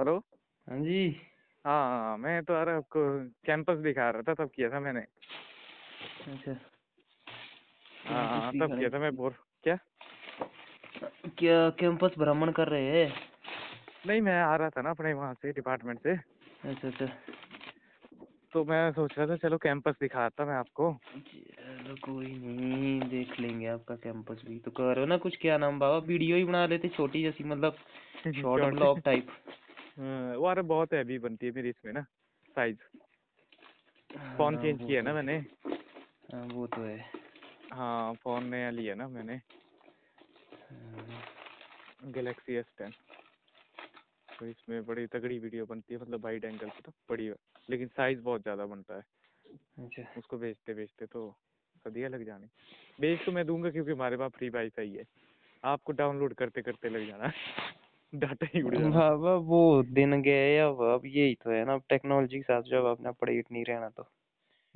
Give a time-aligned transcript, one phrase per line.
[0.00, 0.18] Hello?
[0.66, 1.16] हाँ जी।
[1.66, 6.52] हाँ मैं तो अरे आपको कैंपस दिखा रहा था तब किया था मैंने। अच्छा।
[8.08, 9.78] हाँ कैंपस तब किया था मैं बोर क्या?
[11.38, 13.14] क्या कैंपस भ्रमण कर रहे हैं?
[14.06, 16.10] नहीं मैं आ रहा था ना अपने वहाँ से डिपार्टमेंट से।
[16.70, 17.06] अच्छा अच्छा।
[18.52, 23.66] तो मैं सोच रहा था चलो कैंपस दिखाता मैं आपको। चलो कोई नहीं देख लेंगे
[23.66, 27.22] आपका कैंपस भी। तो करो ना कुछ क्या नाम बाबा वीडियो ही बना लेते छोटी
[27.22, 27.76] जैसी मतलब
[28.26, 29.69] शॉर्ट ब्लॉग टाइप हाँ,
[30.00, 32.02] वो अरे बहुत हैवी बनती है मेरी इसमें ना
[32.56, 32.78] साइज़
[34.30, 35.40] फ़ोन हाँ, चेंज किया तो ना मैंने।
[36.28, 36.98] हाँ। वो तो है।
[37.70, 39.40] हाँ फ़ोन नया लिया ना मैंने।
[40.60, 41.22] हाँ,
[42.00, 42.94] गैलेक्सी एस टेन
[44.38, 47.28] तो इसमें बड़ी तगड़ी वीडियो बनती है मतलब वाइड एंगल की तो बड़ी
[47.68, 49.02] लेकिन साइज़ बहुत ज़्यादा बनता है।
[49.76, 51.22] अच्छा। उसको बेचते बेचते तो
[51.84, 52.48] सदिया लग जानी।
[52.98, 55.04] बेच तो मैं दूँगा क्योंकि हमारे पास फ्री वाईफाई है।
[55.62, 57.32] आपको डाउनलोड करते करते लग जाना।
[58.14, 61.82] डाटा ही उड़ जाना। बाबा वो दिन गए अब अब यही तो है ना अब
[61.88, 64.02] टेक्नोलॉजी के साथ जब अपना अपडेट नहीं रहना तो।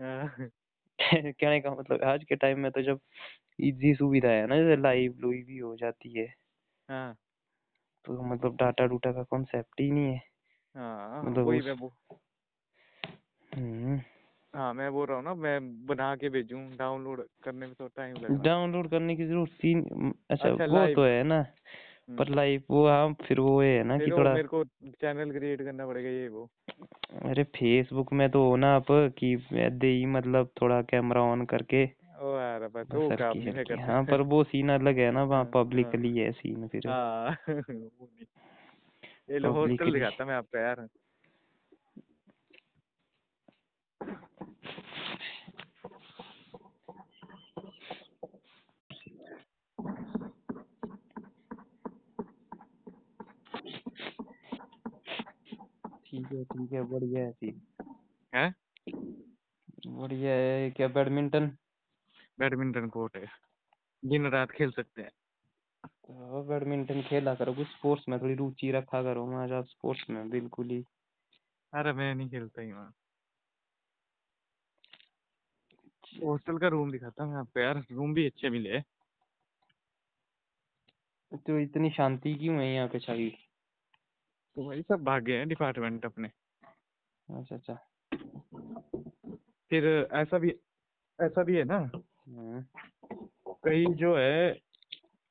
[0.01, 0.51] हाँ,
[1.33, 3.01] कहने का मतलब आज के टाइम में तो जब
[3.61, 6.35] इजी सुविधा है ना जैसे लाइव लुई भी हो जाती है।
[6.89, 7.17] हाँ।
[8.05, 10.21] तो मतलब डाटा डूटा का कॉन्सेप्ट ही नहीं है।
[10.75, 11.93] हाँ मतलब वही मैं वो
[13.57, 14.01] हम्म।
[14.55, 18.15] हाँ मैं बोल रहा हूँ ना मैं बना के भेजूँ डाउनलोड करने में तो टाइम
[18.15, 21.47] लगेगा। डाउनलोड करने की ज़रूरत ही अच्छा अच्छा, वो। तो है ना।
[22.09, 24.65] पर लाइव वो हाँ फिर वो है ना कि थोड़ा मेरे को
[25.01, 26.49] चैनल क्रिएट करना पड़ेगा ये वो।
[27.23, 28.87] अरे फेसबुक में तो हो ना आप
[29.19, 31.85] कि दे ही मतलब थोड़ा कैमरा ऑन करके।
[32.21, 35.43] ओ यार बस वो काम नहीं करता हाँ पर वो सीन अलग है ना वहाँ
[35.45, 37.37] हाँ, हाँ। पब्लिकली है। सीन फिर। हाँ
[39.31, 40.87] ये लो हॉस्टल दिखाता मैं आपका यार।
[56.25, 57.61] ठीक है ठीक है बढ़िया है सीन
[58.33, 58.55] है?
[59.87, 61.47] बढ़िया है क्या बैडमिंटन?
[62.39, 63.27] बैडमिंटन कोर्ट है।
[64.05, 65.11] दिन रात खेल सकते हैं।
[65.85, 70.31] तो बैडमिंटन खेला करो कुछ स्पोर्ट्स में थोड़ी रुचि रखा करो मैं आज स्पोर्ट्स में
[70.31, 70.85] बिल्कुल ही।
[71.73, 72.93] अरे मैं नहीं खेलता ही वहाँ।
[76.25, 78.81] हॉस्टल का रूम दिखाता मैं आपको यार रूम भी अच्छे मिले
[81.47, 83.33] तो इतनी शांति क्यों है यहाँ पे छवि
[84.57, 86.29] तो वही सब भाग गए हैं डिपार्टमेंट अपने।
[87.29, 87.75] अच्छा अच्छा।
[89.71, 90.55] फिर ऐसा भी
[91.19, 91.79] ऐसा भी है ना?
[92.29, 92.65] हम्म।
[93.65, 94.53] कई जो है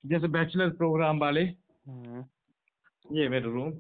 [0.04, 2.24] जैसे बैचलर प्रोग्राम वाले हम्म।
[3.06, 3.72] ये मेरा रूम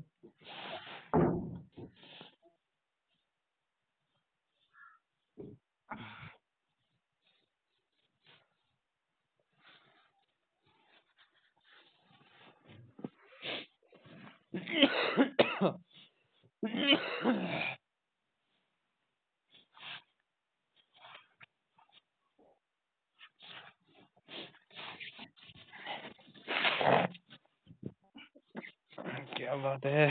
[29.35, 30.07] क्या बात है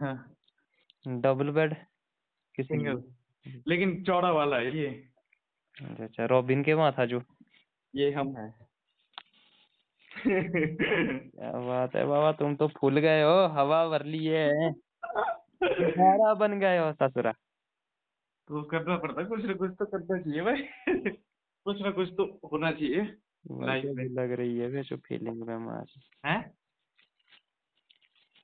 [0.00, 0.14] हाँ
[1.06, 1.74] डबल बेड
[2.54, 3.02] किसी सिंगल
[3.66, 4.86] लेकिन चौड़ा वाला है ये।
[5.76, 7.20] अच्छा अच्छा रॉबिन के वहाँ था जो?
[7.94, 8.50] ये हम हैं।
[10.26, 16.58] क्या बात है बाबा तुम तो फूल गए हो हवा भर ली है। सारा बन
[16.60, 17.32] गए हो ससुरा।
[18.50, 20.62] तो करना पड़ता कुछ ना कुछ तो करना चाहिए भाई।
[21.66, 23.02] कुछ ना कुछ तो होना चाहिए।
[23.50, 25.94] में। लग रही है वे जो फीलिंग में। आज
[26.26, 26.40] हैं?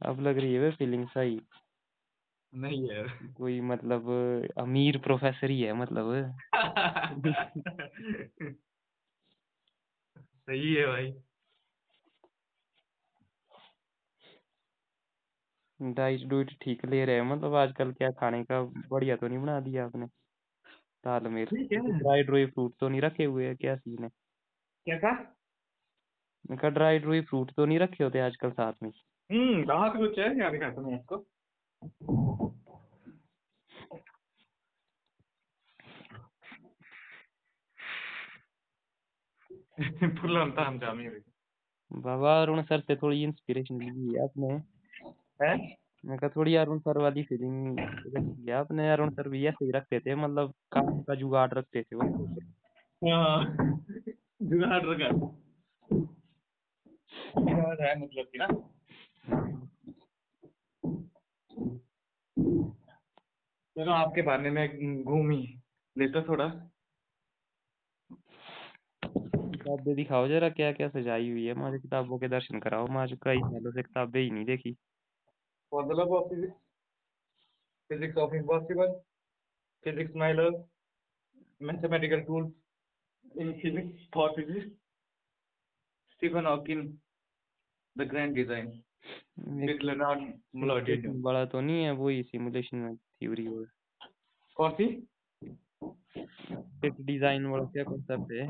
[0.03, 1.41] अब लग रही है वे फीलिंग सही।
[2.53, 4.09] नहीं यार कोई मतलब
[4.59, 6.37] अमीर प्रोफेसर ही है मतलब।
[10.49, 11.13] सही है भाई।
[15.81, 19.61] डाइट डुइट ठीक ले रहे हैं मतलब आजकल क्या खाने का बढ़िया तो नहीं बना
[19.61, 20.07] दिया आपने?
[21.05, 24.11] दाल में ड्राई ड्राई फ्रूट तो नहीं रखे हुए हैं क्या सीन है?
[24.87, 25.13] क्या कहा
[26.51, 28.91] मैं कहा ड्राई ड्राई फ्रूट तो नहीं रखे होते आजकल साथ में?
[29.31, 30.35] हम्म कहा कुछ है?
[30.35, 31.17] क्या दिखाता मैं आपको
[41.93, 44.55] बाबा अरुण सर से थोड़ी इंस्पिरेशन ली है आपने।
[45.43, 45.77] है?
[46.07, 47.79] मैं कहा थोड़ी अरुण सर वाली फीलिंग
[48.17, 51.97] रखी आपने। अरुण सर भी ऐसे ही रखते थे मतलब काम का जुगाड़ रखते थे
[51.97, 52.27] वो
[53.11, 53.45] हाँ
[54.43, 55.37] जुगाड़ रखा।
[57.85, 58.47] है मतलब कि ना?
[63.77, 65.43] चलो आपके बारे में घूम ही
[65.97, 66.49] लेता थोड़ा
[69.67, 73.17] किताबें दिखाओ जरा क्या क्या सजाई हुई है मुझे किताबों के दर्शन कराओ मैं आज
[73.23, 74.77] कई सालों से किताबें ही नहीं देखी
[75.73, 76.55] the love of physics,
[77.91, 79.05] physics of impossible,
[79.87, 80.55] physics my love,
[81.61, 82.53] mathematical tools
[83.35, 84.69] in physics for physics,
[86.13, 86.99] Stephen Hawking,
[87.97, 88.07] the
[89.39, 93.65] with बड़ा तो नहीं है वही सिमुलेशन थ्योरी वो
[94.57, 94.85] कौन सी?
[96.87, 98.47] एक डिज़ाइन वाला क्या कॉन्सेप्ट है?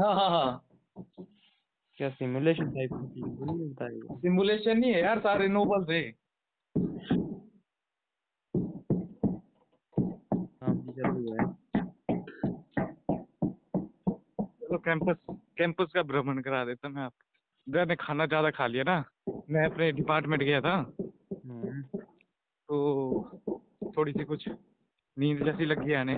[0.00, 0.64] हाँ हाँ हाँ।
[1.98, 6.00] क्या सिमुलेशन टाइप की तो नहीं मिलता है सिमुलेशन नहीं है यार सारे नोबल थे
[10.60, 11.52] काम भी चालू है।
[14.40, 15.16] चलो कैंपस
[15.58, 19.04] कैंपस का भ्रमण करा देता मैं आपको मैंने खाना ज़्यादा खा लिया ना।
[19.50, 20.82] मैं अपने डिपार्टमेंट गया था।
[22.68, 22.78] तो
[23.96, 24.48] थोड़ी सी कुछ
[25.18, 26.14] नींद जैसी लगी आने।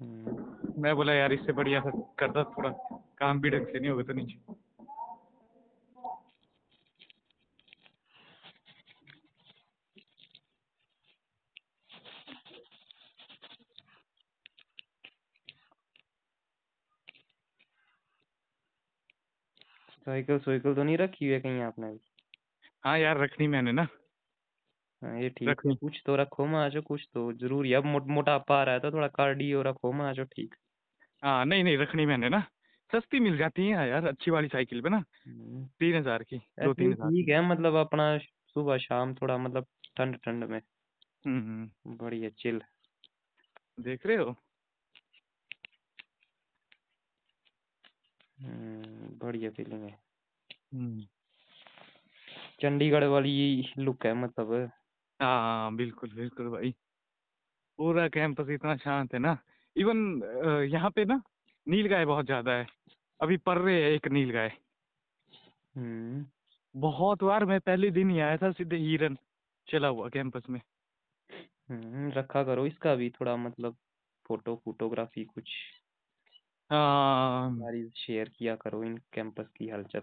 [0.00, 2.70] हम्म। मैं बोला, यार, इससे बढ़िया सा करता थोड़ा।
[3.18, 4.54] काम भी ढंग से नहीं होगा तो नीचे।
[20.04, 21.86] साइकिल साइकिल तो नहीं रखी हुई है कहीं आपने?
[21.86, 22.13] भी
[22.84, 23.86] हाँ यार रखनी मैंने ना।
[25.02, 28.06] हाँ ये ठीक है। रखनी। कुछ तो रखो माचो कुछ तो ज़रूरी है। अब मोट
[28.08, 30.54] मोटापा आ रहा है तो थोड़ा कार्डियो रखो माचो ठीक।
[31.22, 32.40] हाँ नहीं नहीं रखनी मैंने ना।
[32.90, 36.72] सस्ती मिल जाती है यार अच्छी वाली साइकिल पे ना। हम्म। तीन हज़ार की दो
[36.72, 38.06] ऐसे तीन हज़ार ठीक है मतलब अपना
[38.54, 39.66] सुबह शाम थोड़ा मतलब
[39.96, 40.60] ठंड ठंड में।
[41.24, 42.60] हम्म हम्म, बढ़िया चिल।
[43.80, 44.34] देख रहे हो?
[49.14, 49.98] बढ़िया फीलिंग है।
[50.72, 51.06] हम्म।
[52.58, 53.34] चंडीगढ़ वाली
[53.78, 54.70] लुक है मतलब।
[55.20, 56.74] हाँ बिल्कुल बिल्कुल भाई।
[57.78, 59.36] पूरा कैंपस इतना शांत है ना।
[59.76, 59.98] इवन
[60.64, 61.20] यहाँ पे ना
[61.66, 62.66] नीलगाय बहुत ज़्यादा है।
[63.20, 64.56] अभी पर रहे है एक नीलगाय।
[65.74, 66.24] हम्म।
[66.74, 69.16] बहुत बार मैं पहले दिन ही आया था सीधे हिरन
[69.68, 70.60] चला हुआ कैंपस में।
[71.70, 73.76] हम्म, रखा करो इसका भी थोड़ा मतलब
[74.26, 75.50] फ़ोटो फोटोग्राफी कुछ।
[76.70, 80.02] हाँ। हमारी शेयर किया करो इन कैंपस की हलचल।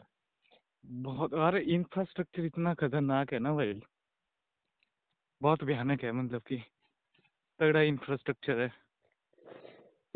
[0.85, 3.81] बहुत अरे इंफ्रास्ट्रक्चर इतना खतरनाक है ना भाई।
[5.41, 6.57] बहुत भयानक है मतलब कि
[7.59, 8.71] तगड़ा इंफ्रास्ट्रक्चर है।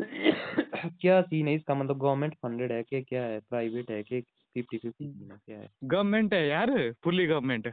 [1.00, 1.74] क्या सीन है इसका?
[1.74, 3.40] मतलब गवर्नमेंट फंडेड है कि क्या है?
[3.40, 4.20] प्राइवेट है कि
[4.54, 5.06] फिफ्टी फिफ्टी
[5.46, 5.68] क्या है?
[5.84, 6.70] गवर्नमेंट है यार
[7.04, 7.68] फुल्ली गवर्नमेंट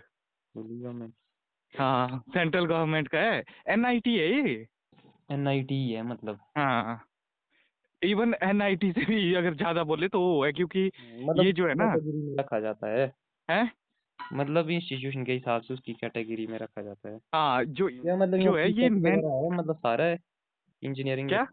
[0.55, 1.13] फुली गवर्नमेंट
[1.73, 4.65] हाँ सेंट्रल गवर्नमेंट का है। एनआईटी है ये।
[5.31, 7.03] एनआईटी है मतलब। हाँ।
[8.03, 11.73] इवन एनआईटी से भी अगर ज़्यादा बोले तो वो है क्योंकि मतलब ये जो है
[11.75, 13.11] ना में रखा जाता है।
[13.49, 13.69] है?
[14.19, 18.39] मतलब इंस्टीट्यूशन के हिसाब से उसकी कैटेगरी में रखा जाता है। हाँ जो क्या मतलब
[18.39, 20.17] जो है ये मैं है मतलब सारा है।
[20.83, 21.45] इंजीनियरिंग क्या?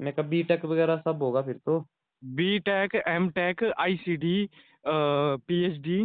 [0.00, 1.78] मैं कहा बीटेक वगैरह सब होगा फिर तो।
[2.22, 4.48] B tech M tech I C D
[4.84, 6.04] P H D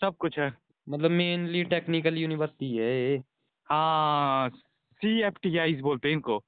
[0.00, 0.52] सब कुछ है।
[0.86, 3.16] मतलब मेनली टेक्निकल यूनिवर्सिटी है
[3.68, 6.42] हाँ सी एफ़ टी आई बोलते हैं इनको।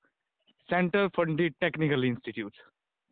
[0.70, 2.52] Centre funded technical institute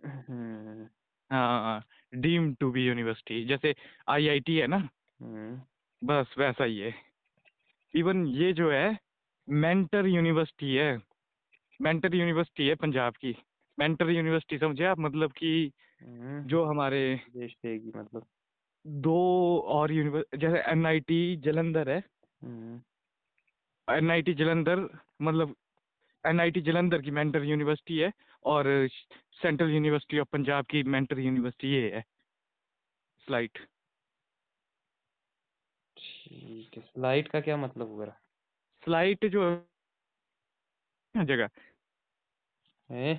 [0.05, 0.84] hmm,
[1.32, 1.82] हाँ
[2.14, 3.75] डीम टू बी यूनिवर्सिटी जैसे
[4.08, 4.76] आईआईटी है ना?
[5.22, 5.60] हम्म,
[6.05, 6.94] बस वैसा ही है।
[7.94, 8.99] इवन ये जो है
[9.49, 10.99] मेंटर यूनिवर्सिटी है।
[11.82, 13.37] मेंटर यूनिवर्सिटी है पंजाब की।
[13.78, 14.99] मेंटर यूनिवर्सिटी समझे आप?
[14.99, 15.72] मतलब कि
[16.02, 18.26] हम्म, जो हमारे देश देगी मतलब।
[18.87, 19.18] दो
[19.66, 21.99] और यूनिवर्स जैसे एनआईटी जलंधर है।
[23.88, 25.54] एनआईटी जलंधर मतलब
[26.25, 28.12] एनआईटी जलंधर की मेंटर यूनिवर्सिटी है
[28.44, 28.88] और
[29.42, 32.04] सेंट्रल यूनिवर्सिटी ऑफ़ पंजाब की मेंटर यूनिवर्सिटी ये है।
[33.26, 33.58] स्लाइट
[35.96, 38.06] ठीक है स्लाइड का क्या मतलब हुआ
[38.82, 39.42] स्लाइट जो
[41.14, 41.48] जगह।
[42.90, 43.14] है?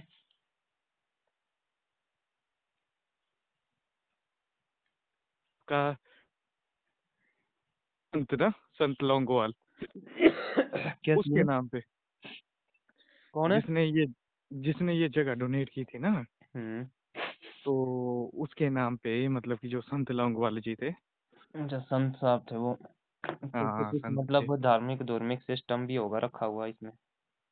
[5.67, 5.97] का
[8.13, 9.53] संत ना संत लौंगोवाल।
[11.17, 11.81] उसके नाम पे।
[13.33, 13.61] कौन है?
[13.61, 14.05] जिसने ये
[14.51, 16.89] जिसने ये जगह डोनेट की थी ना। हम्म,
[17.65, 17.73] तो
[18.37, 20.91] उसके नाम पे मतलब कि जो संत लौंगोवाल जी थे।
[21.55, 22.73] अच्छा संत साहब थे वो।
[23.23, 26.67] तो तो हाँ कुछ संत मतलब थे। वो धार्मिक धार्मिक सिस्टम भी होगा रखा हुआ
[26.67, 26.91] इसमें।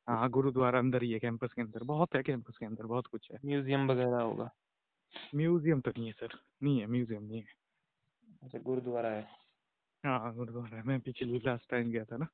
[0.08, 3.30] हाँ गुरुद्वारा अंदर ही है कैंपस के अंदर। बहुत है कैंपस के अंदर बहुत कुछ
[3.32, 4.50] है। म्यूज़ियम वगैरह होगा।
[5.34, 7.54] म्यूज़ियम तो नहीं है सर नहीं है म्यूज़ियम नहीं है।
[8.42, 9.26] अच्छा गुरुद्वारा है।
[10.04, 12.26] हाँ गुरुद्वारा है। मैं पिछली लास्ट टाइम गया था ना।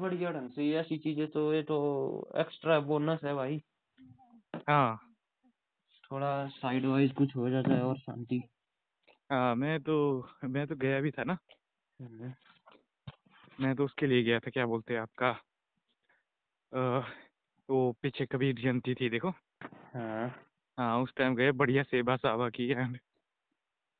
[0.00, 1.76] बढ़िया ढंग से ऐसी चीज़ें तो ये तो
[2.36, 3.62] एक्स्ट्रा बोनस है भाई।
[4.68, 4.98] हाँ।
[6.12, 8.42] थोड़ा साइड वाइज कुछ हो जाता है और शांति।
[9.32, 11.38] हाँ मैं तो मैं तो गया भी था ना।
[12.00, 12.32] हम्म,
[13.60, 15.30] मैं तो उसके लिए गया था क्या बोलते हैं आपका?
[16.72, 17.08] अ,
[17.70, 19.30] वो पीछे कबीर जयंती थी देखो।
[19.94, 20.44] हाँ।
[20.78, 22.98] हाँ उस टाइम गए बढ़िया सेवा सावा की एंड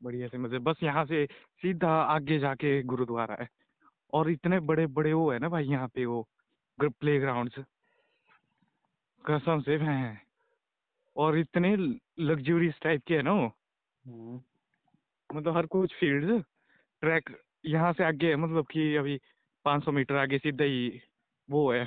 [0.02, 3.48] बढ़िया से मज़े। बस यहाँ से सीधा आगे जाके गुरुद्वारा है।
[4.14, 6.26] और इतने बड़े बड़े वो है ना भाई यहाँ पे वो
[6.80, 7.50] प्ले ग्राउंड
[9.24, 10.22] कसम से हैं।
[11.16, 11.76] और इतने
[12.20, 13.46] लग्जूरियस टाइप के है ना वो।
[14.06, 14.40] हम्म,
[15.38, 16.42] मतलब हर कुछ फ़ील्ड
[17.00, 17.30] ट्रैक
[17.66, 19.20] यहाँ से आगे है मतलब कि अभी
[19.64, 21.00] 500 मीटर आगे सीधा ही
[21.50, 21.84] वो है।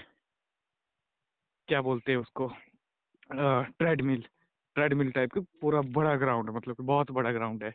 [1.67, 2.51] क्या बोलते हैं उसको?
[3.31, 4.23] ट्रेडमिल
[4.75, 7.73] ट्रेडमिल टाइप का पूरा बड़ा ग्राउंड है मतलब बहुत बड़ा ग्राउंड है।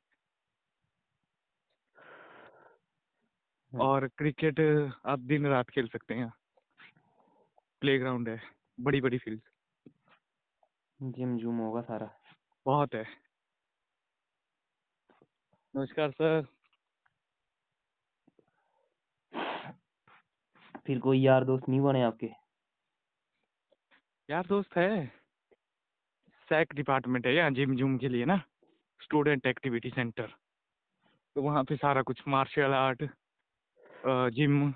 [3.73, 4.61] और क्रिकेट
[5.07, 6.33] आप दिन रात खेल सकते हैं। यहाँ
[7.83, 8.41] प्ले ग्राउंड है
[8.81, 9.41] बड़ी बड़ी फ़ील्ड
[11.01, 12.09] जिम जूम होगा सारा।
[12.67, 13.05] बहुत है।
[15.75, 16.47] नमस्कार सर।
[20.87, 22.31] फिर कोई यार दोस्त नहीं बने आपके?
[24.29, 25.07] यार दोस्त है।
[26.49, 28.37] सैक डिपार्टमेंट है यहाँ जिम जुम के लिए ना।
[29.01, 30.35] Student activity centre.
[31.37, 33.03] तो वहाँ पे सारा कुछ मार्शल आर्ट
[34.03, 34.73] जिम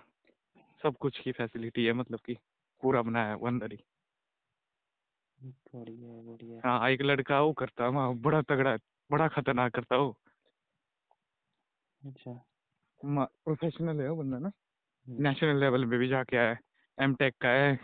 [0.82, 2.36] सब कुछ की फैसिलिटी है मतलब कि
[2.82, 3.78] पूरा बनाया है वो अंदर ही।
[5.38, 8.76] बढ़िया बढ़िया हाँ। एक लड़का वो करता है वहाँ बड़ा तगड़ा
[9.10, 10.16] बड़ा खतरनाक करता वो।
[12.02, 12.32] अच्छा।
[13.00, 14.50] प्रोफेशनल है वो बंदा ना।
[15.06, 16.58] नेशनल लेवल पे भी जाके आया है।
[16.98, 17.78] एम टेक का है।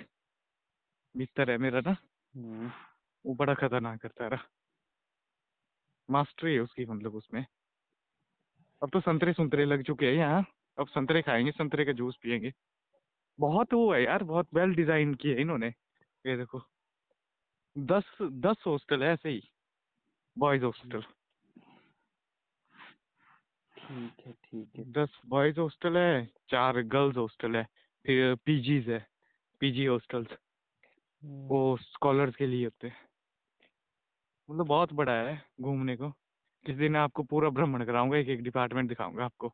[1.15, 1.97] मिस्टर है मेरा ना।
[2.35, 2.71] हम्म,
[3.25, 4.49] वो बड़ा खतरनाक करता है रहा
[6.09, 7.45] मास्टरी है उसकी मतलब उसमें।
[8.83, 10.43] अब तो संतरे संतरे लग चुके हैं यहाँ।
[10.79, 12.53] अब संतरे खाएँगे संतरे का जूस पियेंगे।
[13.39, 15.69] बहुत वो है यार बहुत वेल डिज़ाइन किए है इन्होंने।
[16.25, 16.63] ये देखो।
[17.77, 19.43] दस दस हॉस्टल है ऐसे ही।
[20.37, 21.03] बॉयज़ हॉस्टल
[23.77, 27.65] ठीक है ठीक है। दस बॉयज़ हॉस्टल है चार गर्ल्स हॉस्टल है
[28.05, 29.07] फिर पीजीज है
[29.61, 32.97] पीजी हॉस्टल्स हम्म, वो स्कॉलर्स के लिए होते हैं।
[34.49, 36.11] मतलब बहुत बड़ा है घूमने को।
[36.65, 39.53] किस दिन आपको पूरा भ्रमण कराऊँगा एक एक डिपार्टमेंट दिखाऊँगा आपको।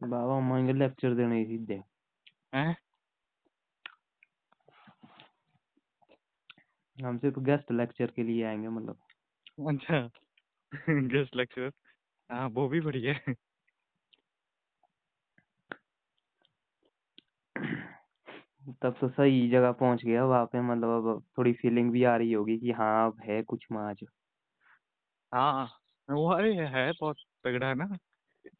[0.00, 1.80] बाबा मांगे लेक्चर देने ही सीधे
[2.54, 2.76] हैं?
[6.98, 8.98] हम सिर्फ़ गेस्ट लेक्चर के लिए आएँगे मतलब।
[9.68, 9.98] अच्छा।
[11.12, 11.70] गेस्ट लेक्चर
[12.30, 13.34] हाँ वो भी बढ़िया है।
[18.82, 22.32] तब तो सही जगह पहुँच गया वहाँ पे मतलब अब थोड़ी फीलिंग भी आ रही
[22.32, 24.04] होगी कि हाँ अब है कुछ माज
[25.32, 25.64] हाँ
[26.08, 27.86] वो अरे है बहुत तगड़ा है ना।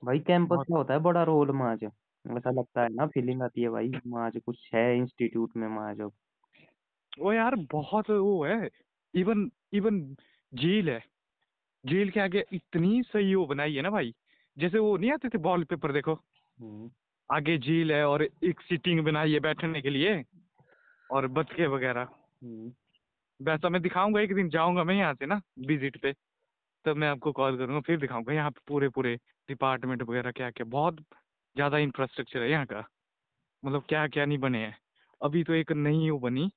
[0.05, 3.63] भाई कैंपस बहुत का होता है बड़ा रोल माज ऐसा लगता है ना फीलिंग आती
[3.63, 6.13] है भाई माज कुछ है इंस्टीट्यूट में माज अब
[7.19, 8.71] वो यार बहुत वो है
[9.15, 10.17] इवन इवन
[10.55, 11.01] झील है।
[11.87, 14.15] झील के आगे इतनी सही वो बनाई है ना भाई
[14.57, 16.15] जैसे वो नहीं आते थे वॉल पेपर देखो?
[16.15, 16.91] हम्म,
[17.31, 20.25] आगे झील है और एक सीटिंग बनाई है बैठने के लिए
[21.11, 22.09] और बतखे वगैरह।
[22.45, 22.73] हम्म,
[23.41, 26.15] वैसा मैं दिखाऊँगा एक दिन जाऊँगा मैं यहाँ से ना विज़िट पे।
[26.85, 29.15] तब मैं आपको कॉल करूँगा फिर दिखाऊँगा यहाँ पे पूरे पूरे
[29.49, 31.01] डिपार्टमेंट वगैरह क्या क्या बहुत
[31.57, 32.85] ज़्यादा इंफ्रास्ट्रक्चर है यहाँ का।
[33.63, 34.77] मतलब क्या क्या नहीं बने हैं।
[35.21, 36.51] अभी तो एक नई वो बनी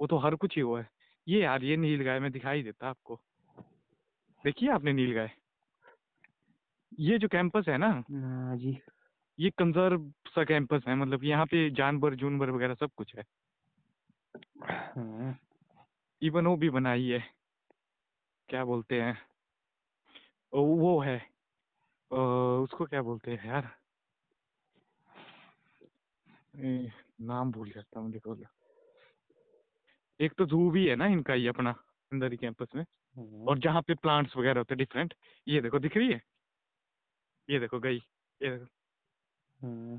[0.00, 0.88] वो तो हर कुछ ही हुआ है।
[1.26, 3.20] ये यार ये नील गाय में दिखाई देता आपको।
[4.44, 5.30] देखिए आपने नील गाय?
[7.00, 8.78] ये जो कैंपस है ना हाँ जी।
[9.38, 13.24] ये कंजर्व सा कैंपस है मतलब यहाँ पे जानवर जूनवर वगैरह सब कुछ है।
[14.62, 15.38] हाँ,
[16.22, 17.22] इवन वो भी बनाई है।
[18.48, 19.16] क्या बोलते हैं?
[20.54, 21.16] वो है।
[22.10, 23.70] उसको क्या बोलते हैं यार?
[26.56, 28.36] ए, नाम भूल जाता हूँ देखो
[30.20, 31.70] एक तो जू भी है ना इनका ये अपना
[32.12, 35.14] अंदर ही कैंपस में। हाँ, और जहाँ पे प्लांट्स वगैरह होते हैं डिफरेंट
[35.48, 36.20] ये देखो दिख रही है?
[37.48, 38.64] ये देखो गई ये देखो।
[39.60, 39.96] हाँ।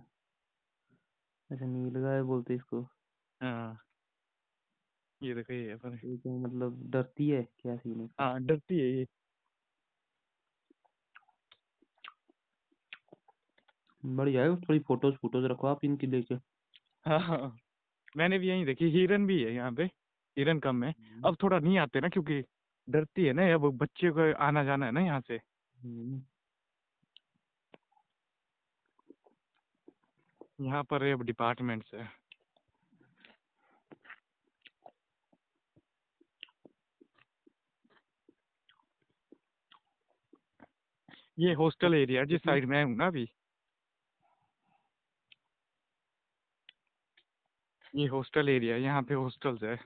[1.51, 2.81] अच्छा नील गाय बोलते इसको।
[3.41, 3.77] हाँ।
[5.21, 9.05] ये देखो ये अपन। क्या मतलब डरती है क्या सीन है हाँ डरती है ये।
[14.05, 16.35] बढ़िया है थोड़ी फ़ोटोज़ फ़ोटोज़ रखो आप इनकी लेके
[17.05, 17.57] हाँ हाँ।
[18.17, 19.83] मैंने भी यहीं देखी हिरन भी है यहाँ पे
[20.37, 20.93] हिरन कम है।
[21.25, 22.43] अब थोड़ा नहीं आते ना क्योंकि
[22.87, 26.21] डरती है ना अब बच्चे को आना जाना है ना यहाँ से। हम्म,
[30.59, 32.07] यहाँ पर अब डिपार्टमेंट्स है।
[41.39, 43.27] ये हॉस्टल एरिया जिस साइड में हूँ ना अभी।
[47.95, 49.77] ये हॉस्टल एरिया है यहाँ पे हॉस्टल्स है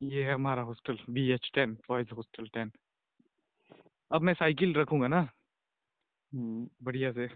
[0.00, 2.70] ये है हमारा hostel B H ten boys hostel ten
[4.10, 5.26] अब मैं साइकिल रखूँगा ना
[6.32, 7.28] बढ़िया से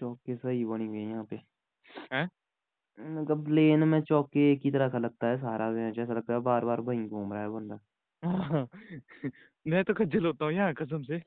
[0.00, 1.36] चौके सही बनी हुई है यहाँ पे।
[2.12, 2.28] हैं?
[3.00, 6.64] मतलब लेन में चौके एक ही तरह का लगता है सारा जैसा लगता है बार
[6.64, 7.78] बार वहीं घूम रहा है बंदा।
[9.66, 11.22] मैं तो खज्जल होता हूँ यहाँ कसम से।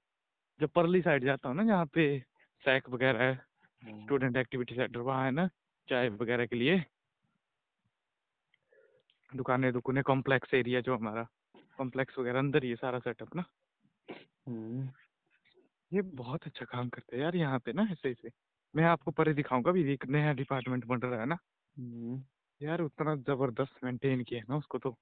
[0.59, 2.19] जब परली साइड जाता हूँ ना जहाँ पे
[2.63, 5.47] सैक वगैरह है हाँ। स्टूडेंट एक्टिविटी सेंटर वहाँ है ना
[5.87, 6.83] चाय वगैरह के लिए।
[9.35, 11.27] दुकानें दुकानें कॉम्प्लेक्स एरिया जो हमारा
[11.77, 13.43] कॉम्प्लेक्स वगैरह अंदर ही है सारा सेटअप ना।
[14.47, 14.89] हम्म।
[15.93, 18.29] ये बहुत अच्छा काम करते हैं यार यहाँ पे ना ऐसे ऐसे
[18.73, 21.37] मैं आपको परे दिखाऊँगा अभी एक नया डिपार्टमेंट बन रहा है ना।
[21.77, 22.21] हम्म।
[22.61, 24.95] यार उतना ज़बरदस्त मेंटेन किया है ना उसको तो।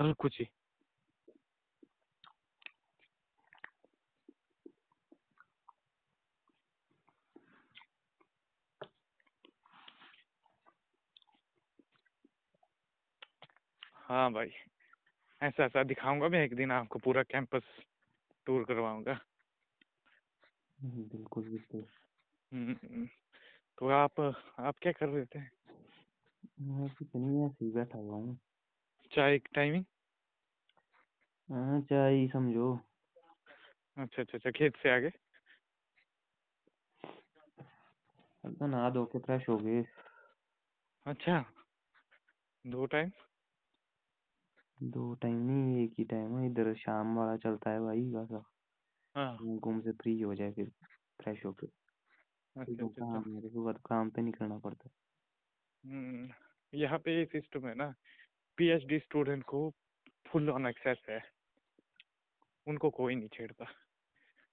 [0.00, 0.46] हर कुछ ही।
[13.96, 14.48] हाँ भाई
[15.40, 17.62] ऐसा ऐसा दिखाऊँगा मैं एक दिन आपको पूरा कैंपस
[18.46, 19.18] टूर करवाऊँगा।
[20.78, 21.84] बिल्कुल बिल्कुल।
[22.52, 25.38] तो आप आप क्या कर रहे थे?
[26.62, 28.36] मैं कुछ नहीं ऐसे ही बैठा हुआ हूँ।
[29.12, 29.84] चाय की टाइमिंग
[31.50, 32.72] हाँ चाय समझो।
[33.96, 35.10] अच्छा अच्छा अच्छा खेत से आगे?
[38.44, 39.84] हल्का नहा धो के फ्रेश हो गए।
[41.06, 41.44] अच्छा
[42.66, 43.10] दो टाइम
[44.82, 48.44] दो टाइम नहीं एक ही टाइम है। इधर शाम वाला चलता है भाई वैसा
[49.14, 50.70] हाँ। घूम घूम से फ्री हो जाए फिर
[51.20, 51.66] फ्रेश होके।
[52.56, 54.90] अच्छा तो अच्छा काम मेरे को बाद काम पे निकलना पड़ता।
[55.84, 56.30] हम्म,
[56.74, 57.94] यहाँ पे ये सिस्टम है ना
[58.58, 59.74] पीएचडी स्टूडेंट को
[60.26, 61.20] फुल ऑन एक्सेस है।
[62.66, 63.66] उनको कोई नहीं छेड़ता।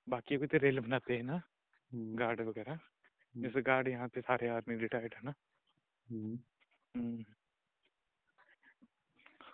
[0.10, 1.42] बाकी कोई तो रेल बनाते हैं ना
[1.92, 2.80] हम्म, गार्ड वगैरह।
[3.36, 5.34] जैसे गार्ड यहाँ पे सारे आर्मी रिटायर्ड है ना।
[6.08, 6.40] हम्म,
[6.96, 7.26] हम्म,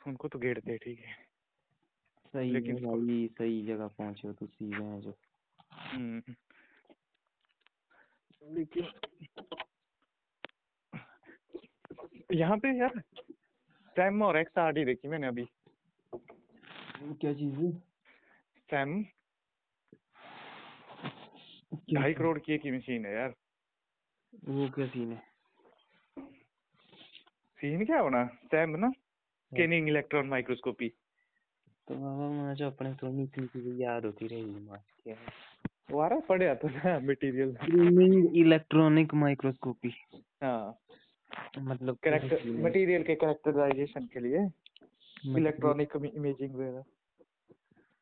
[0.08, 1.14] उनको तो घेरते हैं ठीक है।
[2.34, 5.18] सही लेकिन है भाई सही जगह पहुँचे हो तुसी हैं जो
[5.74, 6.22] हम्म,
[8.50, 8.88] लेकिन
[12.34, 13.00] यहाँ पे यार
[13.96, 15.46] सैम और एक्स आर डी देखी मैंने अभी।
[16.14, 17.72] क्या चीज़ है?
[18.70, 19.04] सैम
[21.94, 23.34] ढाई करोड़ की एक ही मशीन है यार।
[24.50, 25.22] वो क्या सीन है?
[27.60, 28.26] सीन क्या होना?
[28.46, 28.90] सैम ना?
[28.90, 30.90] Scanning electron microscopy.
[31.88, 35.16] तो बाबा मुझे अपने तो निकी निकी याद होती रहेगी मार क्या
[35.92, 39.94] वो आ रहा है तो ना मटेरियल स्क्रीनिंग इलेक्ट्रॉनिक माइक्रोस्कोपी
[40.44, 40.78] हाँ।
[41.60, 46.84] मतलब करेक्टर मटेरियल के करेक्टराइजेशन के लिए। मतलब- इलेक्ट्रॉनिक इमेजिंग वगैरह।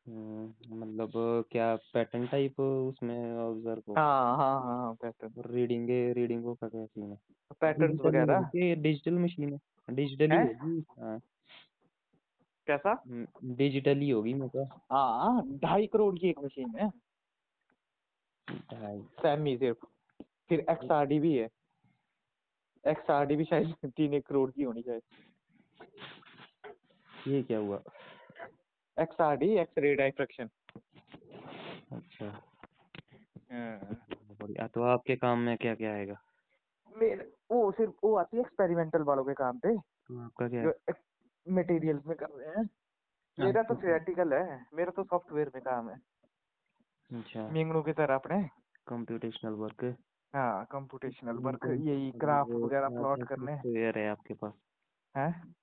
[0.08, 1.10] हम्म, मतलब
[1.50, 3.94] क्या पैटर्न टाइप उसमें ऑब्ज़र्व हो?
[3.94, 7.18] हाँ हाँ हाँ पैटर्न रीडिंग रीडिंग को क्या सीन है
[7.60, 8.50] पैटर्न्स वगैरह?
[8.54, 9.58] ये डिजिटल मशीन है।
[9.94, 10.58] डिजिटली हैं?
[10.58, 11.20] होगी हाँ।
[12.66, 13.02] कैसा?
[13.44, 17.07] डिजिटली होगी मैं तो हाँ ढाई करोड़ की एक मशीन है।
[18.50, 19.86] ढाई सैमी सिर्फ़।
[20.48, 21.48] फिर एक्स आर डी भी है।
[22.86, 25.00] एक्स आर डी भी शायद तीन एक करोड़ की होनी चाहिए।
[27.26, 27.82] ये क्या हुआ?
[28.98, 30.48] X R D X ray diffraction
[31.92, 32.26] अच्छा।
[33.52, 34.06] हाँ।
[34.40, 36.16] बढ़िया। तो आपके काम में क्या क्या आएगा?
[36.96, 40.74] मेरे वो सिर्फ़ वो आती है एक्सपेरिमेंटल वालों के काम पे। तो आपका क्या जो
[41.48, 42.68] मटेरियल में कर रहे हैं।
[43.38, 45.96] मेरा तो अच्छा। थियोरेटिकल है। मेरा तो सॉफ्टवेयर में काम है।
[47.10, 48.42] अच्छा। मिंगनू की तरह अपने।
[48.86, 49.84] कंप्यूटेशनल वर्क
[50.34, 54.52] हाँ कंप्यूटेशनल वर्क यही ग्राफ वगैरह प्लॉट करने। सॉफ्टवेयर है आपके पास।
[55.14, 55.54] हैं?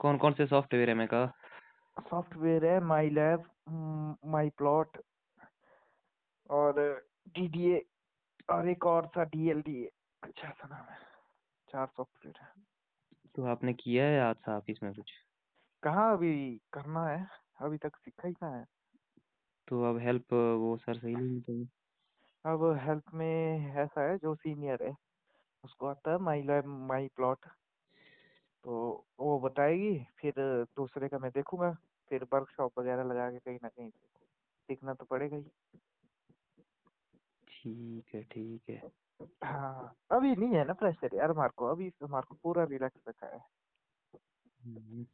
[0.00, 1.32] कौन कौन से सॉफ्टवेयर है मैं कहा?
[2.10, 3.44] सॉफ्टवेयर है माई लैब
[4.26, 4.96] माई प्लॉट
[6.50, 6.80] और
[7.28, 7.84] डीडीए
[8.50, 9.90] और एक और सा डीएलडीए
[10.22, 10.98] अच्छा सा नाम है।
[11.68, 12.52] चार सॉफ्टवेयर है।
[13.34, 15.12] तो आपने किया है आज साहब इसमें कुछ?
[15.82, 16.34] कहाँ अभी
[16.72, 17.26] करना है?
[17.60, 18.64] अभी तक सीखा ही कहाँ है?
[19.68, 21.68] तो अब हेल्प वो सर सही नहीं चाहिए
[22.44, 24.94] अब हेल्प में ऐसा है जो सीनियर है
[25.64, 27.46] उसको आता है माई लैब माई प्लॉट
[28.64, 30.34] तो वो बताएगी फिर
[30.76, 31.72] दूसरे का मैं देखूँगा
[32.10, 33.90] फिर वर्कशॉप वगैरह लगा के कहीं ना कहीं
[34.68, 35.42] सीखना तो पड़ेगा ही।
[37.48, 38.82] ठीक है ठीक है।
[39.44, 43.26] हाँ अभी नहीं है ना प्रेशर यार हमारे को अभी हमारे को पूरा रिलैक्स रखा
[43.26, 43.40] है।
[44.64, 45.06] हम्म,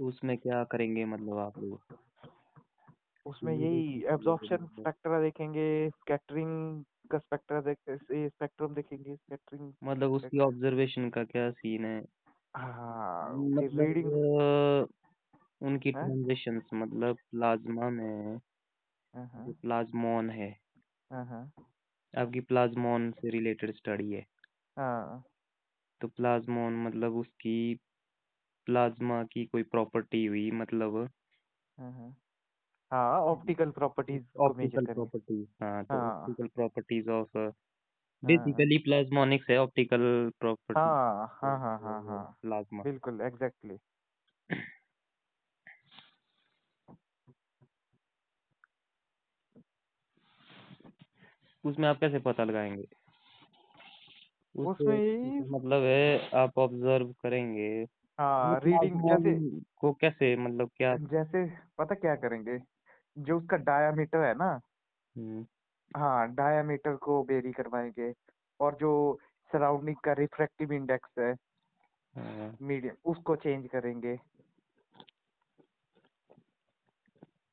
[0.00, 1.80] उसमें क्या करेंगे मतलब आप लोग?
[3.26, 11.08] उसमें यही एब्जॉर्प्शन। स्पेक्ट्रा देखेंगे स्कैटरिंग का स्पेक्ट्रा देख स्पेक्ट्रम देखेंगे स्कैटरिंग मतलब उसकी ऑब्जर्वेशन
[11.10, 12.00] का क्या सीन है?
[12.54, 14.86] हाँ मतलब रीडिंग अ,
[15.60, 15.94] उनकी हैं?
[15.94, 18.38] ट्रांजिशंस मतलब प्लाज्मा में
[19.38, 20.50] जो हाँ। प्लाज्मोन है।
[21.10, 21.50] हाँ हाँ।
[22.14, 24.24] आपकी प्लाज्मोन से रिलेटेड स्टडी है।
[24.76, 25.22] हाँ।
[26.00, 27.54] तो प्लाज्मोन मतलब उसकी
[28.70, 31.06] प्लाज्मा की कोई प्रॉपर्टी हुई मतलब
[31.78, 32.10] हाँ हाँ
[32.92, 37.38] हाँ ऑप्टिकल प्रॉपर्टीज़ ऑप्टिकल प्रॉपर्टीज़ हाँ तो optical properties of
[38.22, 40.02] basically plasmonics है। ऑप्टिकल
[40.40, 43.78] प्रॉपर्टी हाँ हाँ हाँ हाँ हाँ प्लाज्मा बिल्कुल एग्जैक्टली
[51.64, 52.84] उसमें आप कैसे पता लगाएँगे?
[54.54, 54.96] उसमें
[55.50, 57.70] मतलब है आप ऑब्ज़र्व करेंगे
[58.20, 59.38] हाँ मतलब रीडिंग जैसे
[59.76, 61.44] को कैसे मतलब क्या जैसे
[61.78, 62.58] पता क्या करेंगे
[63.16, 64.52] जो उसका डायामीटर है ना
[65.16, 65.44] हम्म,
[65.90, 68.12] हाँ डायामीटर को वेरी करवाएँगे
[68.60, 68.92] और जो
[69.50, 71.34] सराउंडिंग का रिफ्रैक्टिव इंडेक्स है
[72.14, 74.16] हाँ, मीडियम उसको चेंज करेंगे।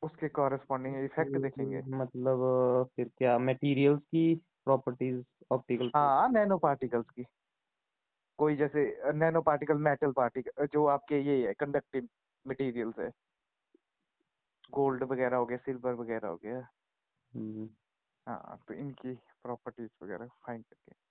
[0.01, 4.33] उसके कॉरेस्पॉन्डिंग इफ़ेक्ट तो देखेंगे। मतलब फिर क्या मटेरियल्स की
[4.65, 7.25] प्रॉपर्टीज़ ऑप्टिकल हाँ नैनो पार्टिकल्स की।
[8.39, 12.07] कोई जैसे नैनो पार्टिकल मेटल पार्टिकल जो आपके ये है कंडक्टिव
[12.47, 13.11] मटेरियल्स है।
[14.73, 16.57] गोल्ड वगैरह हो गया सिल्वर वगैरह हो गया।
[17.35, 17.69] हम्म,
[18.27, 21.07] हाँ तो इनकी प्रॉपर्टीज़ वगैरह फाइंड करके।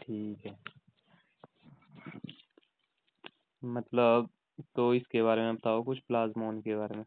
[0.00, 0.58] ठीक है।
[3.64, 4.28] मतलब
[4.76, 7.04] तो इसके बारे में बताओ कुछ प्लाज्मोन के बारे में।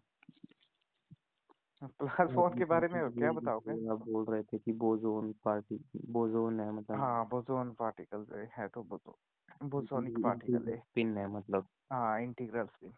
[1.84, 3.72] प्लाज्मोन के बारे में क्या बताओगे?
[3.90, 8.26] आप बोल रहे थे कि बोजोन पार्टी बोजोन है मतलब। हाँ बोसोन पार्टिकल
[8.58, 9.18] है तो बोसो
[9.64, 12.92] बोसोनिक पार्टिकल है। स्पिन है मतलब। हाँ इंटीग्रल स्पिन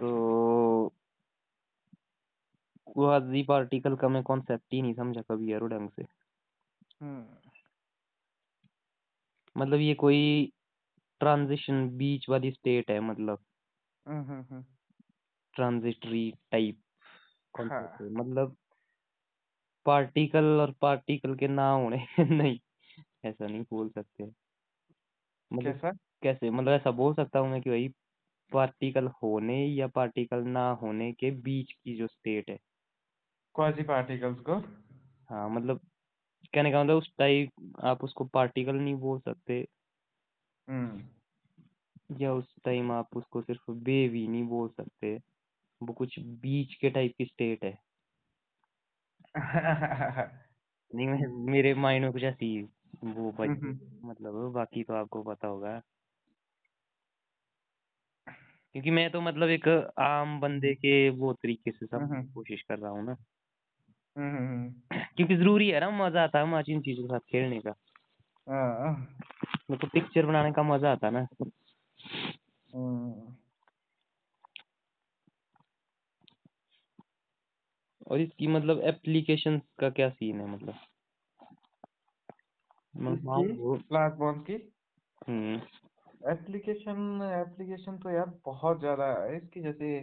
[0.00, 0.88] तो
[2.86, 6.02] क्वाजी पार्टिकल का मैं कॉन्सेप्ट ही नहीं समझा कभी यार ढंग से।
[7.00, 7.26] हम्म।
[9.56, 10.52] मतलब ये कोई
[11.20, 13.38] ट्रांजिशन बीच वाली स्टेट है मतलब।
[14.06, 14.64] हम्म हम्म, हम्म,
[15.54, 16.83] ट्रांजिटरी टाइप हाँ कॉन्सेप्ट
[17.60, 18.56] है। मतलब
[19.86, 22.58] पार्टिकल और पार्टिकल के ना होने नहीं
[23.24, 24.24] ऐसा नहीं बोल सकते।
[25.52, 25.90] मतलब कैसा?
[26.22, 26.50] कैसे?
[26.50, 27.88] मतलब ऐसा बोल सकता हूँ मैं कि भाई
[28.52, 32.58] पार्टिकल होने या पार्टिकल ना होने के बीच की जो स्टेट है।
[33.54, 34.54] क्वाजी पार्टिकल्स को?
[35.30, 35.80] हाँ मतलब
[36.54, 37.50] कहने का मतलब उस टाइप
[37.84, 39.66] आप उसको पार्टिकल नहीं बोल सकते।
[40.68, 41.04] हम्म।
[42.20, 45.20] या उस टाइम आप उसको सिर्फ़ वेव ही नहीं बोल सकते।
[45.80, 47.76] वो कुछ बीच के टाइप की स्टेट है।
[50.90, 52.48] नहीं मैं मेरे माइंड में कुछ ऐसी
[53.06, 55.80] वो बज हम्म, मतलब बाकी तो आपको पता होगा।
[58.74, 59.68] क्योंकि मैं तो मतलब एक
[60.00, 63.16] आम बंदे के वो तरीके से समझने की कोशिश कर रहा हूँ ना।
[64.16, 64.72] हम्म, हम्म,
[65.16, 67.74] क्योंकि ज़रूरी है ना मज़ा आता है मुझे इन चीज़ों के साथ खेलने का।
[69.70, 71.26] मेरे को पिक्चर बनाने का मज़ा आता है ना।
[78.06, 80.74] और इसकी मतलब एप्लीकेशन का क्या सीन है मतलब?
[82.94, 84.54] मैं मान इसकी लो प्लाज्मोन की?
[85.28, 85.60] हम्म।
[86.30, 89.98] एप्लीकेशन एप्लीकेशन तो यार बहुत ज़्यादा है। इसकी जैसे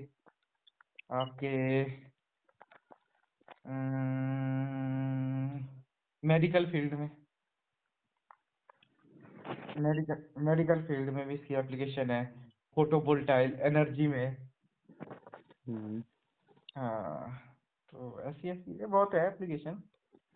[1.12, 1.52] आपके
[6.24, 7.10] मेडिकल फ़ील्ड में।
[9.78, 12.24] मेडिकल मेडिकल फ़ील्ड में भी इसकी एप्लीकेशन है।
[12.78, 14.38] फोटोवोल्टाइल एनर्जी में।
[15.68, 16.04] हम्म।
[16.78, 17.51] हाँ।
[17.94, 19.82] तो ऐसी ऐसी है बहुत है एप्लीकेशन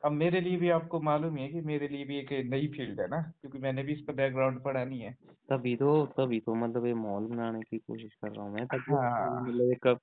[0.03, 3.07] अब मेरे लिए भी आपको मालूम है कि मेरे लिए भी एक नई फ़ील्ड है
[3.07, 5.11] ना क्योंकि मैंने भी इसका बैकग्राउंड पढ़ा नहीं है।
[5.49, 8.91] तभी तो तभी तो मतलब ये मॉल बनाने की कोशिश कर रहा हूँ मैं ताकि
[8.91, 9.99] हाँ। मतलब एक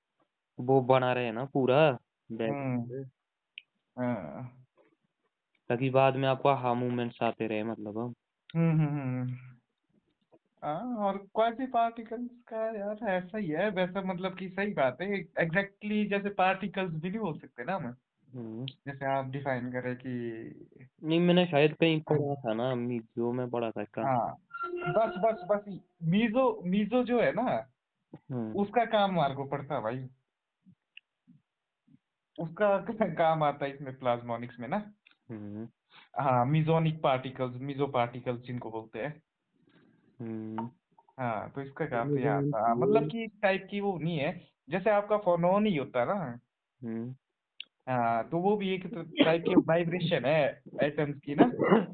[0.61, 3.07] वो बना रहे ना पूरा हम्म। बैकग्राउंड
[3.99, 4.67] हाँ।
[5.69, 7.99] ताकि बाद में आपको हाँ मूवमेंट्स आते रहे मतलब
[8.57, 9.52] हम्म हम्म हम्म।
[10.65, 15.13] हाँ और क्वाजी पार्टिकल्स का यार ऐसा ही है वैसा मतलब कि सही बात है
[15.15, 17.97] एग्जैक्टली exactly जैसे पार्टिकल्स भी नहीं बोल सकते ना हम।
[18.35, 20.09] हम्म। जैसे आप डिफाइन करें कि
[21.05, 22.75] नहीं मैंने शायद कहीं पढ़ा था ना
[23.17, 24.37] जो मैं पढ़ा था इसका। हाँ
[24.75, 27.71] बस बस बस मीजो मीजो जो है ना
[28.33, 30.09] हम्म। उसका काम मार को पड़ता है भाई।
[32.39, 32.79] उसका
[33.15, 34.93] काम आता है इसमें प्लाज्मोनिक्स में ना।
[35.31, 35.69] हम्म।
[36.21, 39.23] हाँ मिजोनिक पार्टिकल्स मिजो पार्टिकल्स जिनको बोलते हैं।
[40.23, 40.71] हम्म।
[41.19, 44.33] हाँ तो इसका तो मुझे आता मतलब कि इस टाइप की वो नहीं है
[44.71, 46.15] जैसे आपका फोनोन ही होता है ना।
[46.81, 47.15] हम्म।
[47.89, 48.87] हाँ तो वो भी एक
[49.25, 51.49] टाइप की वाइब्रेशन है एटम्स की ना।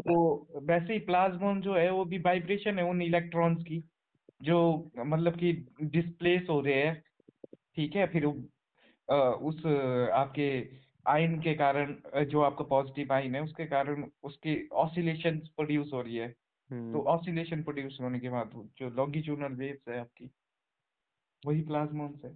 [0.09, 0.17] तो
[0.63, 3.83] वैसे ही प्लाज्मोन जो है वो भी वाइब्रेशन है उन इलेक्ट्रॉन्स की
[4.43, 4.59] जो
[4.99, 7.03] मतलब कि डिस्प्लेस हो रहे हैं।
[7.77, 8.33] ठीक है फिर वो,
[9.09, 10.51] अ, उस अ, आपके
[11.07, 16.03] आयन के कारण अ, जो आपका पॉजिटिव आयन है उसके कारण उसकी ऑसिलेशन प्रोड्यूस हो
[16.03, 16.35] रही है।
[16.71, 20.31] तो हम्म। ऑसिलेशन प्रोड्यूस होने के बाद जो लॉन्गिट्यूडनल वेव्स है आपकी
[21.47, 22.29] वही प्लाज्मॉन से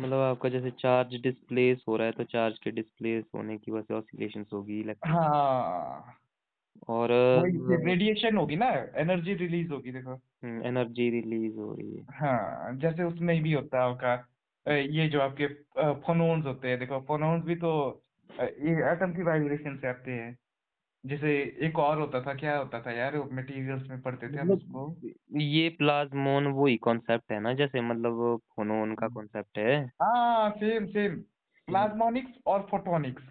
[0.00, 3.82] मतलब आपका जैसे चार्ज डिस्प्लेस हो रहा है तो चार्ज के डिस्प्लेस होने की वजह
[3.82, 6.14] से ऑसिलेशंस होगी हाँ।
[6.88, 7.08] और
[7.84, 10.12] रेडिएशन होगी ना एनर्जी रिलीज़ होगी देखो।
[10.68, 14.14] एनर्जी रिलीज़ हो रही है। हाँ जैसे उसमें भी होता है आपका
[14.74, 15.46] ये जो आपके
[15.94, 18.02] फोनोन्स होते हैं देखो फोनोन्स भी तो
[18.40, 20.38] ये एटम की वाइब्रेशन से आते हैं।
[21.08, 21.32] जैसे
[21.66, 24.88] एक और होता था क्या होता था यार मटेरियल्स में पढ़ते थे हम उसको?
[24.88, 29.90] मतलब ये प्लाज्मोन वही कॉन्सेप्ट है ना जैसे मतलब फोनोन का कॉन्सेप्ट है?
[30.02, 31.16] हाँ सेम सेम
[31.68, 33.22] प्लाज्मोनिक्स और फोटोनिक्स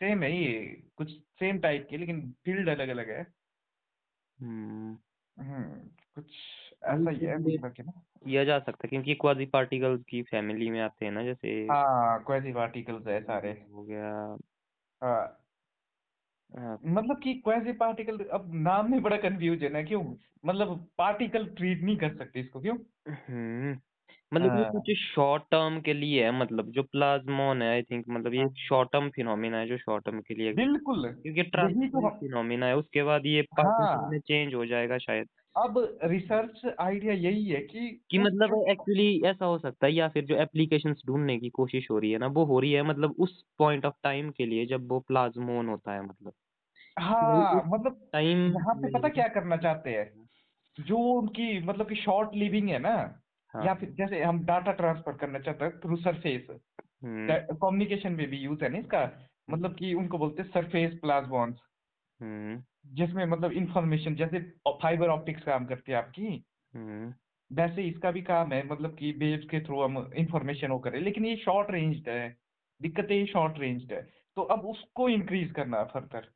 [0.00, 3.26] सेम है ये कुछ सेम टाइप के लेकिन फ़ील्ड अलग अलग है।
[4.38, 4.98] हम्म।
[5.36, 5.74] हम्म
[6.14, 6.26] कुछ
[6.84, 7.92] ऐसा ही है मतलब ना
[8.26, 12.24] किया जा सकता है क्योंकि क्वाजी पार्टिकल्स की फैमिली में आते हैं ना जैसे हाँ
[12.24, 14.36] क्वाजी पार्टिकल्स है सारे। हो गया। हाँ
[15.02, 15.39] हाँ,
[16.54, 20.02] मतलब कि क्वेजी पार्टिकल अब नाम में बड़ा कंफ्यूजन है क्यों?
[20.46, 22.76] मतलब पार्टिकल ट्रीट नहीं कर सकते इसको क्यों?
[23.08, 23.78] हम्म।
[24.34, 28.04] मतलब ये हाँ कुछ शॉर्ट टर्म के लिए है मतलब जो प्लाज्मोन है आई थिंक
[28.10, 31.88] मतलब ये हाँ। शॉर्ट टर्म फिनोमिना है जो शॉर्ट टर्म के लिए बिल्कुल। क्योंकि यही
[31.88, 35.78] तो हम फिनोमिना है उसके बाद ये पार्टिकल हाँ में चेंज हो जाएगा शायद। अब
[36.04, 40.36] रिसर्च आइडिया यही है कि कि मतलब एक्चुअली ऐसा हो सकता है या फिर जो
[40.38, 43.86] एप्लीकेशंस ढूँढने की कोशिश हो रही है ना वो हो रही है मतलब उस पॉइंट
[43.86, 46.32] ऑफ़ टाइम के लिए जब वो प्लाज्मोन होता है मतलब।
[46.96, 50.28] हाँ मतलब टाइम यहाँ पे पता क्या करना चाहते हैं?
[50.78, 52.94] जो उनकी मतलब कि शॉर्ट लिविंग है ना
[53.54, 56.46] हाँ। या फिर जैसे हम डाटा ट्रांसफ़र करना चाहते हैं थ्रू सरफेस
[57.28, 59.04] कम्युनिकेशन में भी यूज़ है ना इसका
[59.48, 61.60] मतलब कि उनको बोलते हैं सरफेस प्लाज्मॉन्स
[62.86, 67.14] जिसमें मतलब इंफॉर्मेशन जैसे फाइबर ऑप्टिक्स काम करती है आपकी। हम्म।
[67.52, 71.24] वैसे इसका भी काम है मतलब कि वेव्स के थ्रू हम इंफॉर्मेशन वो करें। लेकिन
[71.26, 72.36] ये शॉर्ट रेंज्ड है।
[72.82, 74.02] दिक्कत ये शॉर्ट रेंज्ड है।
[74.36, 76.28] तो अब उसको इंक्रीज करना है फर्दर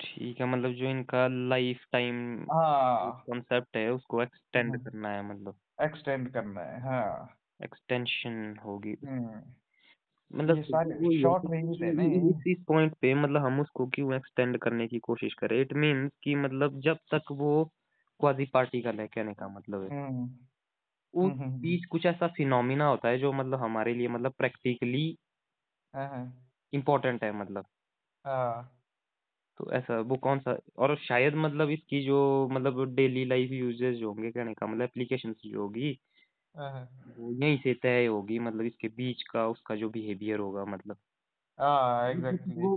[0.00, 5.22] ठीक है मतलब जो इनका लाइफ टाइम हाँ कॉन्सेप्ट है उसको एक्सटेंड हम्म, करना है
[5.22, 9.42] मतलब। एक्सटेंड करना है हाँ। एक्सटेंशन होगी। हम्म।
[10.32, 12.02] मतलब ही है शॉर्ट रेंज है ना
[12.46, 15.60] इस पॉइंट पे मतलब हम उसको क्यों एक्सटेंड करने की कोशिश करें?
[15.60, 17.64] इट मीन्स कि मतलब जब तक वो
[18.20, 20.28] क्वाजी पार्टिकल है कहने का मतलब है। हम्म
[21.14, 25.18] उस हम्म हम्म, बीच कुछ ऐसा फिनोमिना होता है जो मतलब हमारे लिए मतलब प्रैक्टिकली
[25.94, 27.66] हाँ हाँ। इम्पोर्टेंट है मतलब।
[28.24, 28.74] हाँ।
[29.58, 30.58] तो ऐसा वो कौन सा?
[30.78, 35.60] और शायद मतलब इसकी जो मतलब डेली लाइफ यूजेज होंगे कहने का मतलब एप्लीकेशन जो
[35.62, 36.07] होगी हाँ, हाँ
[37.34, 40.96] यहीं से तय होगी मतलब इसके बीच का उसका जो बिहेवियर होगा मतलब।
[41.58, 42.76] हाँ एग्जैक्टली वो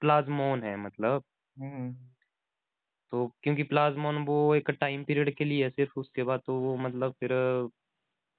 [0.00, 1.24] प्लाज्मोन है मतलब।
[1.56, 1.94] हम्म
[3.12, 6.76] तो क्योंकि प्लाज्मोन वो एक टाइम पीरियड के लिए है सिर्फ़ उसके बाद तो वो
[6.78, 7.30] मतलब फिर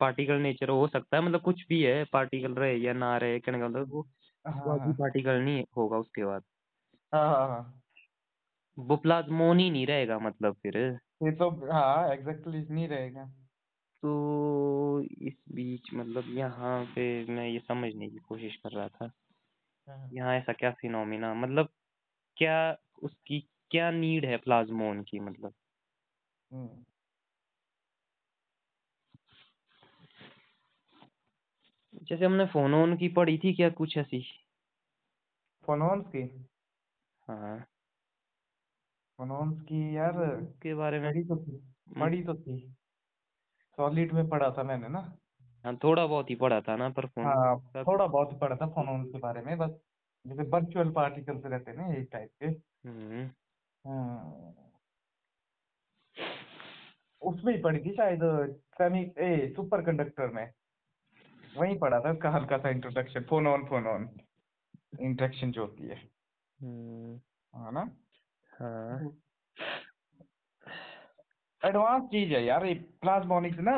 [0.01, 3.59] पार्टिकल नेचर हो सकता है मतलब कुछ भी है पार्टिकल रहे या ना रहे कहने
[3.59, 4.03] का मतलब वो
[4.45, 6.43] हाँ हाँ। पार्टिकल नहीं होगा उसके बाद।
[7.13, 7.81] हाँ हाँ हाँ।
[8.77, 10.77] वो प्लाज्मोन ही नहीं रहेगा मतलब फिर।
[11.21, 13.23] ये तो हाँ एग्जैक्टली नहीं रहेगा।
[14.03, 19.11] तो इस बीच मतलब यहाँ पे मैं ये समझने की कोशिश कर रहा था।
[19.87, 21.69] हाँ, यहाँ ऐसा क्या फिनोमिना मतलब
[22.37, 25.53] क्या उसकी क्या नीड है प्लाज्मोन की मतलब?
[26.51, 26.83] हम्म।
[32.03, 34.25] जैसे हमने फोनोन की पढ़ी थी क्या कुछ ऐसी?
[35.65, 36.45] फोनोन्स की?
[37.27, 37.59] हाँ।
[39.17, 42.73] फोनोन्स की यार उसके बारे में पढ़ी तो थी हम्म, पढ़ी तो थी।
[43.81, 44.99] सॉलिड में पढ़ा था मैंने ना।
[45.65, 48.55] हाँ थोड़ा बहुत ही पढ़ा था ना पर फ़ोन हाँ का थोड़ा बहुत ही पढ़ा
[48.55, 49.69] था फोनोन्स के बारे में बस
[50.27, 52.47] जैसे वर्चुअल पार्टिकल्स रहते हैं ना यही टाइप के।
[52.87, 53.29] हम्म।
[53.85, 54.53] हाँ।
[57.21, 58.19] उसमें ही पढ़ी थी शायद
[58.73, 60.51] सेमी ए सुपर कंडक्टर में।
[61.57, 64.09] वहीं पढ़ा था उसका हल्का सा introduction phonon phonon
[65.01, 65.95] interaction जो होती है।
[66.59, 67.15] हम्म,
[67.53, 67.89] है ना?
[68.51, 69.11] हाँ।
[71.61, 73.77] एडवांस चीज़ है यार ये प्लाज्मोनिक्स ना।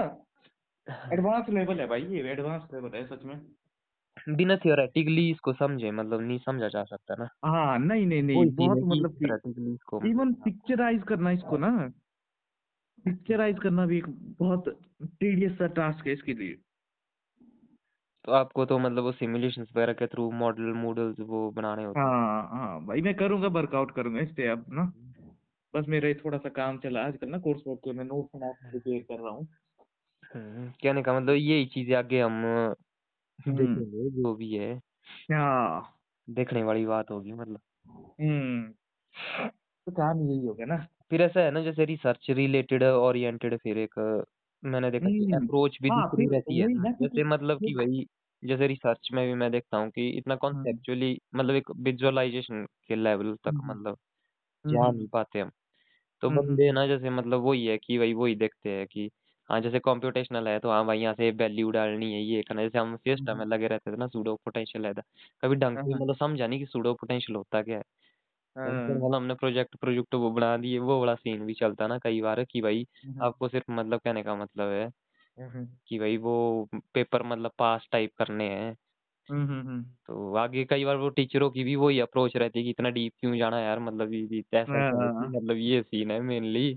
[1.13, 3.39] एडवांस लेवल है भाई ये एडवांस लेवल है सच में।
[4.29, 8.83] बिना थियोरेटिकली इसको समझे मतलब नहीं समझा जा सकता ना। हाँ नहीं नहीं नहीं बहुत
[8.83, 11.69] मतलब थियोरेटिकली इसको इवन पिक्चराइज करना इसको ना।
[13.05, 14.07] पिक्चराइज करना भी एक
[14.39, 14.69] बहुत
[15.03, 16.57] टीडियस सा टास्क है इसके लिए।
[18.25, 22.15] तो आपको तो मतलब वो सिमुलेशंस वगैरह के थ्रू मॉडल मॉडल्स वो बनाने होते हैं।
[22.15, 24.83] हाँ हाँ भाई मैं करूँगा वर्कआउट करूँगा इस पे अब ना
[25.73, 28.51] बस मेरा ये थोड़ा सा काम चला आजकल ना कोर्स वर्क के मैं नोट्स बना
[28.51, 29.47] प्रिपेयर कर रहा हूँ।
[30.35, 34.73] हम्म, कहने का मतलब यही चीज़ें आगे हम हम्म। देखेंगे जो भी है।
[35.31, 37.59] हाँ। देखने वाली बात होगी मतलब।
[38.21, 38.71] हम्म
[39.87, 40.77] तो काम यही होगा ना।
[41.09, 43.99] फिर ऐसा है ना जैसे रिसर्च रिलेटेड ओरिएंटेड फिर एक
[44.63, 48.05] मैंने देखा कि हम्म। अप्रोच भी हाँ दूसरी रहती है ना जैसे मतलब कि वही
[48.43, 52.95] जैसे रिसर्च में भी मैं देखता हूँ कि इतना हम्म कॉन्सेप्चुअली मतलब एक विजुअलाइजेशन के
[52.95, 53.97] लेवल तक हम्म। मतलब
[54.65, 55.51] हम्म जा हम्म, नहीं पाते हम।
[56.23, 59.09] तो हम्म, हम्म, बंदे ना जैसे मतलब वही है कि भाई वही देखते हैं कि
[59.49, 62.67] हाँ जैसे कंप्यूटेशनल है तो हाँ भाई यहाँ से वैल्यू डालनी है ये करना है।
[62.67, 64.93] जैसे हम सिस्टम में हम्म, लगे रहते थे ना सूडो पोटेंशियल है
[65.43, 67.83] कभी ढंग हाँ से हाँ। मतलब समझा नहीं कि सूडो पोटेंशियल होता क्या है।
[68.55, 71.97] फिर हाँ, मतलब हमने प्रोजेक्ट प्रोजेक्ट वो बना दिए वो बड़ा सीन भी चलता ना
[71.99, 72.85] कई बार कि भाई
[73.21, 74.89] आपको सिर्फ़ मतलब कहने का मतलब है
[75.87, 78.75] कि भाई वो पेपर मतलब पास टाइप करने हैं।
[80.07, 83.13] तो आगे कई बार वो टीचरों की भी वही अप्रोच रहती है कि इतना डीप
[83.19, 86.73] क्यों जाना यार मतलब ये ये ऐसा हाँ, है हाँ, मतलब ये सीन है मेनली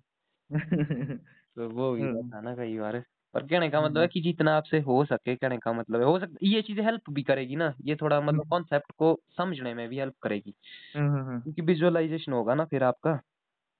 [1.56, 2.98] तो वो भी हाँ, ना कई बार।
[3.35, 6.06] पर कहने का मतलब है हम्म, कि जितना आपसे हो सके कहने का मतलब है।
[6.06, 9.74] हो सकता ये चीज़ें हेल्प भी करेगी ना ये थोड़ा मतलब हम्म, कॉन्सेप्ट को समझने
[9.74, 10.50] में भी हेल्प करेगी।
[11.44, 13.20] क्योंकि विजुअलाइजेशन होगा ना फिर आपका।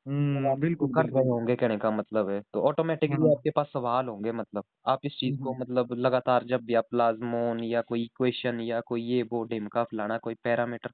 [0.07, 3.31] आप हम्म, इसको बिल्कुल कर रहे बिल्कुल। होंगे कहने का मतलब है तो ऑटोमेटिकली हाँ।
[3.31, 6.85] आपके पास सवाल होंगे मतलब आप इस चीज़ को हम्म, मतलब लगातार जब भी आप
[6.91, 10.91] प्लाज्मोन या कोई इक्वेशन या कोई ये वो ढिमका फलाना कोई पैरामीटर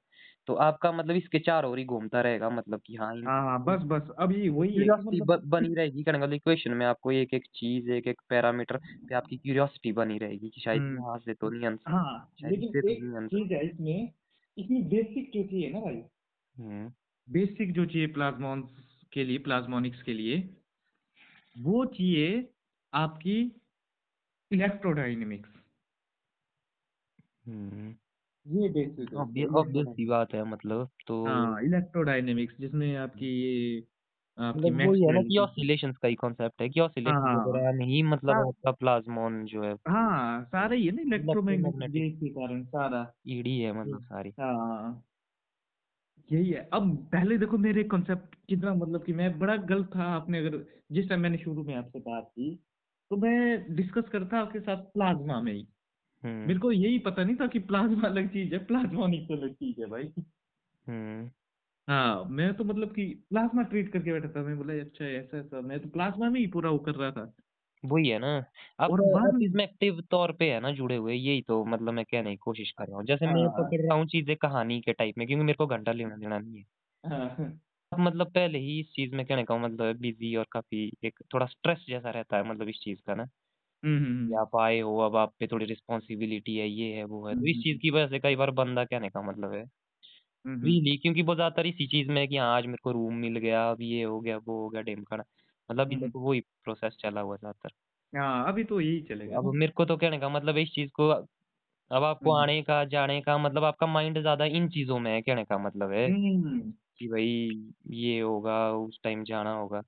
[0.47, 3.63] तो आपका मतलब इसके चार ओर ही घूमता रहेगा मतलब कि हाँ इन हाँ हाँ
[3.65, 6.85] बस बस अभी वही है कि क्यूरियोसिटी मतलब बनी रहेगी कहने का मतलब इक्वेशन में
[6.85, 10.95] आपको एक एक चीज़ एक एक पैरामीटर पे आपकी क्यूरियोसिटी बनी रहेगी कि शायद हम्म।
[10.95, 13.65] यहाँ से तो नहीं आंसर हाँ शायद इससे लेकिन तो एक नहीं आंसर चीज़ है
[13.65, 14.11] इसमें
[14.57, 16.01] इसमें बेसिक जो चाहिए ना भाई
[16.57, 16.91] हम्म।
[17.27, 18.65] बेसिक जो चाहिए प्लाज्मॉन्स
[19.13, 20.49] के लिए प्लाज्मोनिक्स के लिए
[21.59, 22.49] वो चाहिए
[22.93, 23.51] आपकी
[24.51, 25.49] इलेक्ट्रोडायनेमिक्स
[27.47, 27.95] हम्म।
[28.45, 33.83] ये बेसिक है। बात है मतलब तो हाँ इलेक्ट्रोडायनेमिक्स जिसमें आपकी ये
[34.37, 36.15] आपकी मतलब है ना कि ऑसिलेशंस का ही
[36.61, 41.01] है कि हाँ ऑसिलेशन हाँ। मतलब आपका प्लाज्मोन जो है। हाँ सारा ही है ना
[41.01, 45.03] इलेक्ट्रोमैग्नेटिक के कारण सारा। ईडी है मतलब सारी। हाँ।
[46.31, 50.37] यही है। अब पहले देखो मेरे कॉन्सेप्ट कितना मतलब कि मैं बड़ा गलत था आपने
[50.37, 50.57] अगर
[50.91, 52.55] जिस टाइम मैंने शुरू में आपसे बात की
[53.11, 55.67] तो मैं डिस्कस करता आपके साथ प्लाज्मा में ही।
[56.23, 59.53] हम्म। मेरे को यही पता नहीं था कि प्लाज्मा अलग चीज़ है प्लाज्मोनिक तो अलग
[59.53, 60.03] चीज़ है भाई।
[60.87, 61.31] हम्म।
[61.87, 65.61] हाँ मैं तो मतलब कि प्लाज्मा ट्रीट करके बैठा था मैं बोला अच्छा ऐसा ऐसा
[65.61, 67.33] मैं तो प्लाज्मा में ही पूरा वो कर रहा था।
[67.83, 68.27] वही है ना।
[68.79, 71.93] आप और बाद आप में एक्टिव तौर पे है ना जुड़े हुए यही तो मतलब
[71.93, 74.79] मैं कहने की कोशिश कर रहा हूँ। जैसे मैं हाँ। पकड़ रहा हूँ चीज़ें कहानी
[74.81, 76.65] के टाइप में क्योंकि मेरे को घंटा लेना देना नहीं है।
[77.03, 77.59] हाँ
[77.91, 81.45] अब मतलब पहले ही इस चीज़ में कहने का मतलब बिज़ी और काफ़ी एक थोड़ा
[81.47, 83.25] स्ट्रेस जैसा रहता है मतलब इस चीज़ का ना।
[83.83, 87.27] हम्म कि हम्म आप आए हो अब आप पे थोड़ी रिस्पॉन्सिबिलिटी है ये है वो
[87.27, 89.63] है। तो इस हम्म चीज़ की वजह से कई बार बंदा कहने का मतलब है।
[90.45, 92.91] हम्म हम्म रियली क्योंकि वो ज़्यादातर इसी चीज़ में है कि हाँ आज मेरे को
[92.93, 95.23] रूम मिल गया अब ये हो गया वो हो गया ढिमकाना
[95.69, 97.71] मतलब अभी हम्म, तक। वही प्रोसेस चला हुआ ज़्यादातर।
[98.13, 101.07] हाँ अभी तो यही चलेगा अब मेरे को तो कहने का मतलब इस चीज़ को
[101.91, 105.21] अब आपको हम्म। आने का जाने का मतलब आपका माइंड ज़्यादा इन चीज़ों में है
[105.21, 107.27] कहने का मतलब है। हम्म। कि भाई
[107.91, 109.79] ये होगा उस टाइम जाना होगा।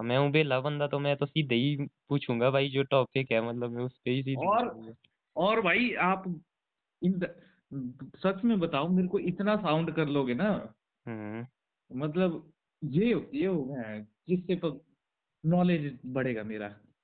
[0.00, 1.76] अब मैं हूँ बेला बंदा तो मैं तो सीधे ही
[2.08, 4.92] पूछूँगा भाई जो टॉपिक है मतलब मैं उस पे ही सीधे और पूछूँगा।
[5.36, 6.24] और भाई आप
[7.02, 7.34] इन द,
[8.18, 10.50] सच में बताओ मेरे को इतना साउंड कर लोगे ना।
[11.06, 11.46] हम्म।
[11.90, 14.56] मतलब ये ये होगा जिससे
[15.44, 17.02] नॉलेज बढ़ेगा मेरा। क्योंकि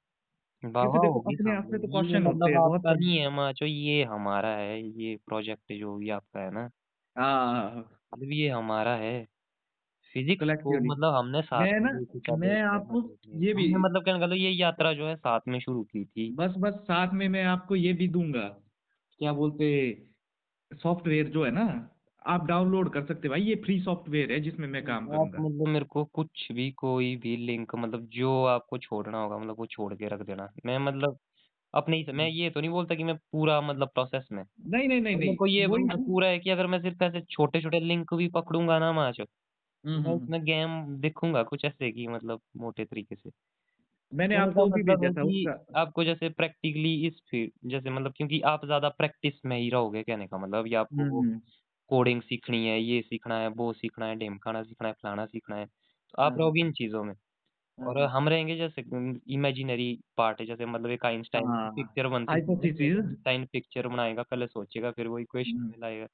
[0.65, 3.29] बाबा देखो अपने आप से तो ये क्वेश्चन होते मतलब हैं बहुत आपका नहीं है
[3.31, 6.69] माचो ये हमारा है ये प्रोजेक्ट जो भी आपका है ना।
[7.17, 9.25] हाँ। मतलब ये हमारा है।
[10.15, 13.39] फिजिक्स को कलेक्टिवली मतलब हमने साथ मैं में लेके चले मैं थे आपको मतलब ये।
[13.39, 16.05] ये भी हमने मतलब कहने का मतलब ये यात्रा जो है साथ में शुरू की
[16.07, 18.49] थी। बस बस साथ में मैं आपको ये भी दूँगा।
[19.21, 19.69] क्या बोलते
[20.71, 21.65] सॉफ्टवेयर जो है ना
[22.27, 25.69] आप डाउनलोड कर सकते भाई ये फ्री सॉफ्टवेयर है जिसमें मैं काम आप करूँगा। मतलब
[25.69, 29.93] मेरे को कुछ भी कोई भी लिंक मतलब जो आपको छोड़ना होगा मतलब वो छोड़
[29.95, 31.19] के रख देना। मैं मतलब
[31.75, 35.01] अपने ही मैं ये तो नहीं बोलता कि मैं पूरा मतलब प्रोसेस में। नहीं नहीं
[35.01, 37.61] नहीं मेरे नहीं को ये वही भरोसा पूरा है कि अगर मैं सिर्फ़ ऐसे छोटे
[37.63, 39.25] छोटे लिंक भी पकड़ूँगा ना माचो
[39.85, 43.31] हम्म मैं हम्म हम्म। गेम देखूँगा कुछ ऐसे की मतलब मोटे तरीके से।
[44.13, 47.71] मैंने का आपको भी मतलब भेजा है था कि उसका आपको जैसे प्रैक्टिकली इस फ़ील्ड
[47.71, 51.23] जैसे मतलब क्योंकि आप ज़्यादा प्रैक्टिस में ही रहोगे कहने का मतलब ये आपको वो
[51.23, 51.41] हम्म।
[51.91, 55.67] कोडिंग सीखनी है ये सीखना है वो सीखना है ढिमकाना सीखना है फलाना सीखना है
[55.67, 57.15] तो आप हाँ रहोगे इन चीज़ों में।
[57.79, 58.83] और हाँ हम रहेंगे जैसे
[59.35, 64.23] इमेजिनरी पार्ट है जैसे मतलब एक आइंस्टाइन हाँ पिक्चर बनती थी हाइपोथेसिस आइंस्टाइन पिक्चर बनाएगा
[64.25, 66.07] पहले सोचेगा फिर वो इक्वेशन हम्म। में लाएगा।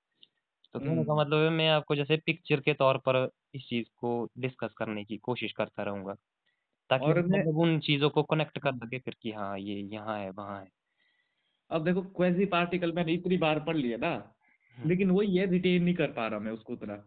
[0.75, 3.87] तो कहने का हम्म। मतलब है मैं आपको जैसे पिक्चर के तौर पर इस चीज़
[3.99, 6.15] को डिस्कस करने की कोशिश करता रहूँगा
[6.91, 9.77] ताकि और मैं मतलब उन चीज़ों को कनेक्ट कर हम्म, सके फिर कि हाँ ये
[9.95, 10.69] यहाँ है वहाँ है।
[11.71, 14.15] अब देखो क्वेजी पार्टिकल मैंने इतनी बार पढ़ लिया ना
[14.79, 17.05] लेकिन वही है रिटेन नहीं कर पा रहा मैं उसको उतना।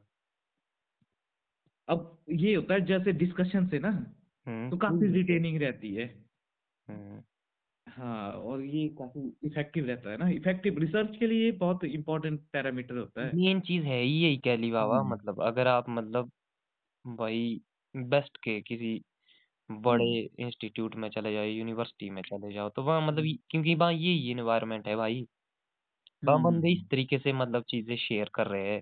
[1.88, 3.90] अब ये होता है जैसे डिस्कशन से ना
[4.48, 6.08] हम्म। तो काफ़ी रिटेनिंग रहती है।
[6.88, 7.24] हम्म।
[7.88, 12.98] हाँ और ये काफ़ी इफ़ेक्टिव रहता है ना। इफ़ेक्टिव रिसर्च के लिए बहुत इंपॉर्टेंट पैरामीटर
[12.98, 16.32] होता है। मेन चीज़ है ही यही कह ली बाबा हम्म। मतलब अगर आप मतलब
[17.06, 17.62] भाई
[17.96, 19.02] बेस्ट के किसी
[19.70, 20.08] बड़े
[20.40, 24.88] इंस्टीट्यूट में चले जाओ यूनिवर्सिटी में चले जाओ तो वहाँ मतलब क्योंकि वहाँ यही इन्वायरमेंट
[24.88, 25.26] है भाई।
[26.26, 28.82] वहाँ बंदे इस हम्म तरीके से मतलब चीज़ें शेयर कर रहे हैं।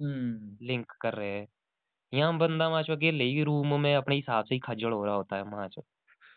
[0.00, 1.46] हम्म लिंक कर रहे हैं।
[2.12, 5.36] यहाँ बंदा माचो अकेले ही रूम में अपने हिसाब से ही खज्जल हो रहा होता
[5.36, 5.84] है माचो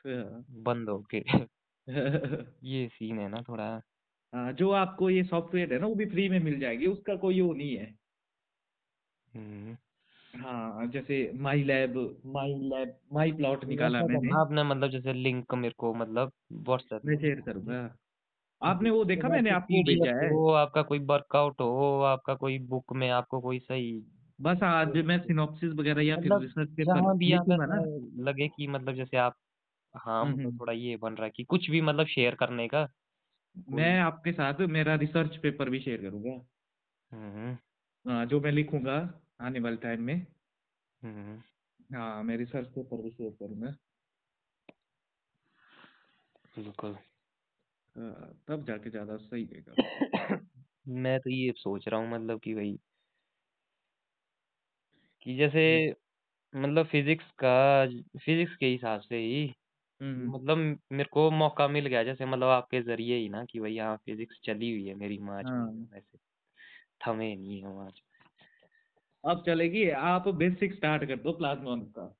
[0.05, 1.23] हाँ। बंद होके।
[2.63, 3.69] ये सीन है ना थोड़ा।
[4.33, 7.41] हाँ जो आपको ये सॉफ्टवेयर है ना वो भी फ्री में मिल जाएगी उसका कोई
[7.41, 7.93] वो नहीं है।
[9.27, 9.75] हम्म
[10.33, 11.97] हाँ जैसे my lab
[12.27, 16.31] my lab my plot निकाला वैसा मैंने। करना आपने मतलब जैसे लिंक मेरे को मतलब
[16.63, 17.79] व्हाट्सएप मैं शेयर करूँगा।
[18.61, 19.27] आपने वो देखा?
[19.29, 23.59] मैंने आपको भेजा है। हो आपका कोई वर्कआउट हो आपका कोई बुक में आपको कोई
[23.59, 24.03] सही
[24.41, 29.17] बस आज मैं सिनॉप्सिस वगैरह या फिर रिसर्च पेपर अगर ना। लगे कि मतलब जैसे
[29.17, 29.35] आप
[29.95, 32.67] हाँ हम्म, मतलब हम्म। थोड़ा ये बन रहा है कि कुछ भी मतलब शेयर करने
[32.67, 32.87] का
[33.69, 36.41] मैं आपके साथ मेरा रिसर्च पेपर भी शेयर करूँगा।
[37.11, 37.57] हम्म
[38.11, 40.27] हाँ, जो मैं लिखूँगा आने वाले टाइम में।
[41.03, 41.39] हम्म।
[41.97, 43.69] हाँ मैं रिसर्च पेपर भी शेयर करूँगा।
[46.57, 46.97] बिल्कुल।
[47.97, 49.77] तब जाके ज़्यादा सही रहेगा।
[50.97, 52.77] मैं तो ये सोच रहा हूँ मतलब कि भाई
[55.25, 55.63] कि जैसे
[56.53, 57.51] मतलब फिजिक्स का
[58.19, 59.45] फिजिक्स के हिसाब से ही
[60.01, 60.57] हम्म मतलब
[60.93, 64.41] मेरे को मौका मिल गया जैसे मतलब आपके ज़रिए ही ना कि भाई हाँ फिजिक्स
[64.43, 66.19] चली हुई है मेरी मार्च में हाँ। वैसे
[67.03, 68.03] थमे नहीं है मार्च
[69.23, 72.13] अब चलेगी आप बेसिक स्टार्ट कर दो प्लाज्मा का।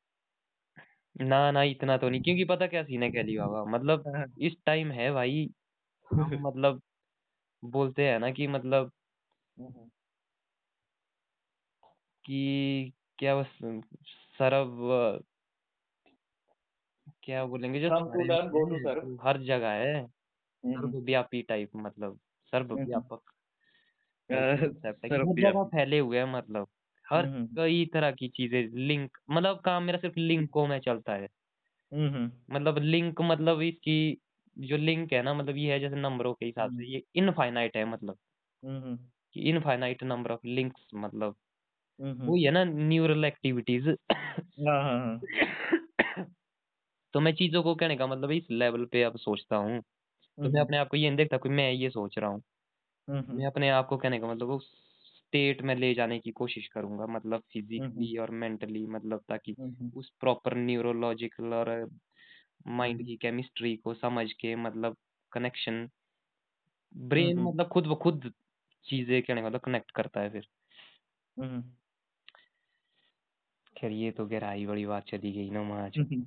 [1.22, 3.64] ना ना इतना तो नहीं क्योंकि पता क्या सीन है कैली बाबा?
[3.68, 5.48] मतलब हाँ, इस टाइम है भाई
[6.12, 6.82] हम मतलब
[7.64, 8.92] बोलते हैं ना कि मतलब
[9.58, 9.90] हम्म,
[12.26, 13.58] कि क्या बस
[14.40, 14.88] सर्व
[17.24, 19.20] क्या बोलेंगे जो Come to सारे learn, go to serve.
[19.24, 20.06] हर जगह है
[20.64, 22.20] हम्म, सर्वव्यापी टाइप मतलब
[22.54, 23.32] सर्वव्यापक
[24.30, 26.68] अह, concept है कि हर सर्वव्यापी। जगह फैले हुए हैं मतलब
[27.06, 31.28] हर हम्म, कई तरह की चीज़ें लिंक मतलब काम मेरा सिर्फ़ लिंकों में चलता है।
[31.92, 33.98] हम्म, हम्म, मतलब लिंक मतलब इसकी
[34.58, 37.86] जो लिंक है ना मतलब ये है जैसे नंबरों के हिसाब से ये इनफाइनाइट है
[37.86, 38.18] मतलब।
[38.64, 38.98] हम्म,
[39.34, 41.36] कि इनफाइनाइट नंबर ऑफ़ लिंक्स मतलब।
[42.00, 45.20] हम्म, वही है ना न्यूरल एक्टिविटीज़ हाँ हाँ हाँ।
[47.14, 49.82] तो मैं चीज़ों को कहने का मतलब इस लेवल पे अब सोचता हूँ।
[50.38, 52.42] तो मैं अपने आप को ये नहीं देखता कि मैं ये सोच रहा हूँ।
[53.08, 54.72] हम्म, मैं अपने आप को कहने का मतलब उस
[55.18, 60.10] स्टेट में ले जाने की कोशिश करूँगा मतलब फिजिकली और मेंटली मतलब ताकि हम्म, उस
[60.20, 61.90] प्रॉपर न्यूरोलॉजिकल और
[62.66, 64.98] माइंड हम्म, की केमिस्ट्री को समझ के मतलब
[65.32, 65.88] कनेक्शन
[66.96, 68.32] ब्रेन हम्म, मतलब खुद ब खुद
[68.86, 70.48] चीज़ें कहने का मतलब कनेक्ट करता है फिर।
[71.38, 71.62] हम्म,
[73.76, 76.26] खैर ये तो गहराई बड़ी बात चली गई ना वहाँ आज। हम्म,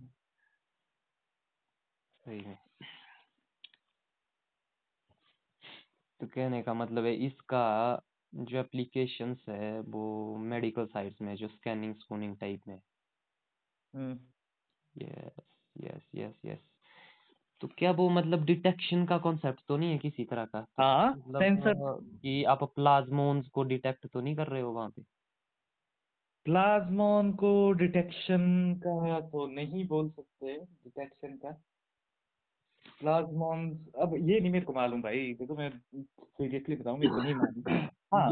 [2.24, 2.58] सही में।
[6.20, 7.62] तो कहने का मतलब है इसका
[8.32, 12.80] जो एप्लीकेशंस है वो मेडिकल साइट्स में जो स्कैनिंग स्कूनिंग टाइप में।
[13.94, 14.18] हम्म,
[14.94, 15.49] यस
[15.80, 16.58] यस यस यस
[17.60, 20.60] तो क्या वो मतलब डिटेक्शन का कॉन्सेप्ट तो नहीं है किसी तरह का?
[20.60, 24.72] तो हाँ मतलब सेंसर अ, कि आप प्लाज्मोन्स को डिटेक्ट तो नहीं कर रहे हो
[24.72, 25.02] वहाँ पे?
[26.46, 31.50] प्लाज्मॉन को डिटेक्शन का तो नहीं बोल सकते डिटेक्शन का।
[33.00, 33.68] प्लाज्मॉन
[34.02, 37.64] अब ये नहीं मेरे को मालूम भाई देखो मैं सीरियसली बताऊँ मेरे को नहीं मालूम।
[38.14, 38.30] हाँ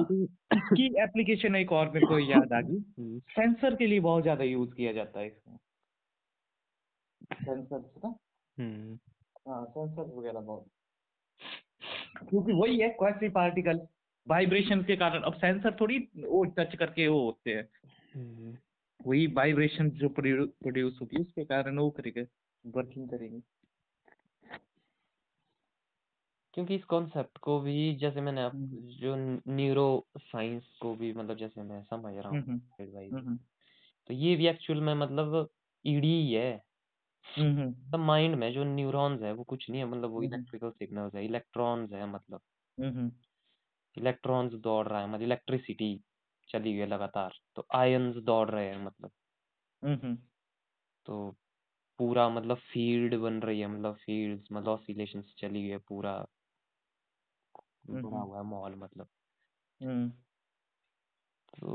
[0.52, 4.44] इसकी एप्लीकेशन एक और मेरे को याद आ गई। हम्म, सेंसर के लिए बहुत ज़्यादा
[4.44, 5.58] यूज़ किया जाता है इसमें
[7.34, 8.08] सेंसर ना।
[8.58, 8.98] हम्म,
[9.48, 10.66] हाँ सेंसर वगैरह बहुत।
[12.28, 13.86] क्योंकि वही है क्वासी पार्टिकल
[14.28, 17.68] वाइब्रेशन के कारण। अब सेंसर थोड़ी वो टच करके वो होते हैं।
[18.14, 18.56] हम्म,
[19.06, 22.26] वही वाइब्रेशन जो प्रोड्यूस होती है उसके कारण वो करेंगे
[22.66, 23.42] वर्किंग करेंगे।
[26.54, 31.36] क्योंकि इस कॉन्सेप्ट को भी जैसे मैंने आप हम्म, जो न्यूरो साइंस को भी मतलब
[31.36, 33.38] जैसे मैं समझ रहा हूँ
[34.06, 35.48] तो ये भी एक्चुअल में मतलब
[35.86, 36.67] ईडी ही।
[37.36, 40.70] है मतलब माइंड में जो न्यूरॉन्स है वो कुछ नहीं है मतलब वो हम्म, इलेक्ट्रिकल
[40.70, 42.40] सिग्नल्स है इलेक्ट्रॉन्स है मतलब।
[42.78, 43.10] हम्म,
[43.96, 45.90] इलेक्ट्रॉन्स दौड़ रहा है मतलब इलेक्ट्रिसिटी
[46.48, 49.10] चली गई है लगातार तो आयंस दौड़ रहे हैं मतलब।
[49.82, 50.16] हम्म,
[51.06, 51.14] तो
[51.98, 56.16] पूरा मतलब फ़ील्ड बन रही है मतलब फील्ड्स मतलब ऑसिलेशंस चली गई है पूरा
[57.88, 59.08] बना हुआ है माहौल मतलब।
[61.52, 61.66] तो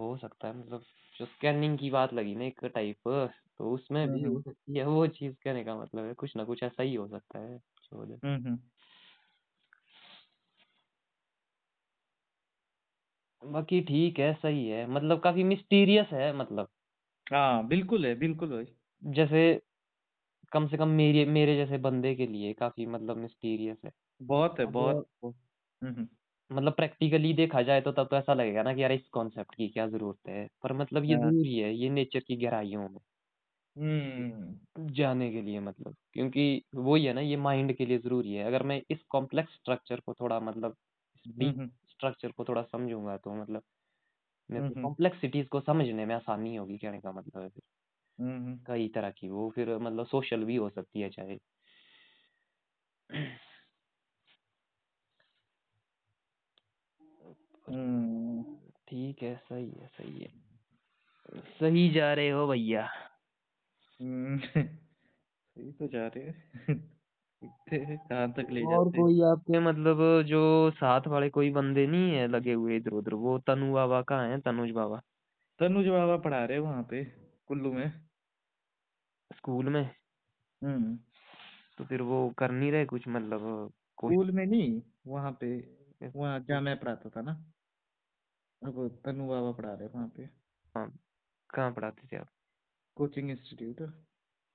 [0.00, 0.84] हो सकता है मतलब
[1.16, 3.08] जो स्कैनिंग की बात लगी ना एक टाइप।
[3.60, 6.62] तो उसमें भी हो। सकती है वो चीज़ कहने का मतलब है कुछ ना कुछ
[6.64, 7.58] ऐसा ही हो सकता है
[8.24, 8.58] हम्म,
[13.42, 16.68] बाकी ठीक है सही है मतलब काफ़ी मिस्टीरियस है मतलब।
[17.26, 18.64] हाँ बिल्कुल है बिल्कुल है
[19.02, 19.42] जैसे
[20.52, 24.66] कम से कम मेरे मेरे जैसे बंदे के लिए काफ़ी मतलब मिस्टीरियस है। बहुत है
[24.66, 25.00] अब बहुत।
[25.82, 26.08] हम्म,
[26.50, 29.68] मतलब प्रैक्टिकली देखा जाए तो तब तो ऐसा लगेगा ना कि यार इस कॉन्सेप्ट की
[29.68, 33.00] क्या ज़रूरत है पर मतलब ये हाँ, ज़रूरी है ये नेचर की गहराइयों में।
[33.76, 38.44] हम्म, जाने के लिए मतलब क्योंकि वही है ना ये माइंड के लिए ज़रूरी है।
[38.44, 40.76] अगर मैं इस कॉम्प्लेक्स स्ट्रक्चर को थोड़ा मतलब
[41.28, 43.62] डीप हम्म, स्ट्रक्चर को थोड़ा समझूँगा तो मतलब
[44.50, 47.62] मेरे को हम्म कॉम्प्लेक्सिटीज को समझने में आसानी होगी कहने का मतलब है फिर।
[48.18, 51.38] हम्म कई तरह की वो फिर मतलब सोशल भी हो सकती है चाहे।
[57.68, 58.42] हम्म।
[58.88, 60.32] ठीक है सही है सही है।
[61.60, 63.09] सही जा रहे हो भैया। हम्म,
[64.00, 66.76] सही तो जा रहे हैं।
[67.42, 69.04] देखते हैं कहाँ तक ले और जाते हैं?
[69.04, 70.40] कोई आपके मतलब जो
[70.72, 74.40] साथ वाले कोई बंदे नहीं है लगे हुए इधर उधर वो तनु बाबा कहाँ है?
[74.40, 75.00] तनुज बाबा।
[75.60, 77.04] तनुज बाबा पढ़ा रहे वहाँ पे
[77.48, 77.88] कुल्लू में?
[79.30, 79.84] स्कूल में।
[80.62, 80.96] हम्म।
[81.78, 84.14] तो फिर वो कर नहीं रहे कुछ मतलब कोई?
[84.14, 85.56] स्कूल में नहीं वहाँ पे
[86.16, 87.32] वहाँ जहाँ मैं पढ़ाता था ना
[88.62, 90.28] अब तनु बाबा पढ़ा रहे वहाँ पे।
[90.74, 90.90] हाँ
[91.50, 92.28] कहाँ पढ़ाते थे आप?
[93.00, 93.76] कोचिंग इंस्टीट्यूट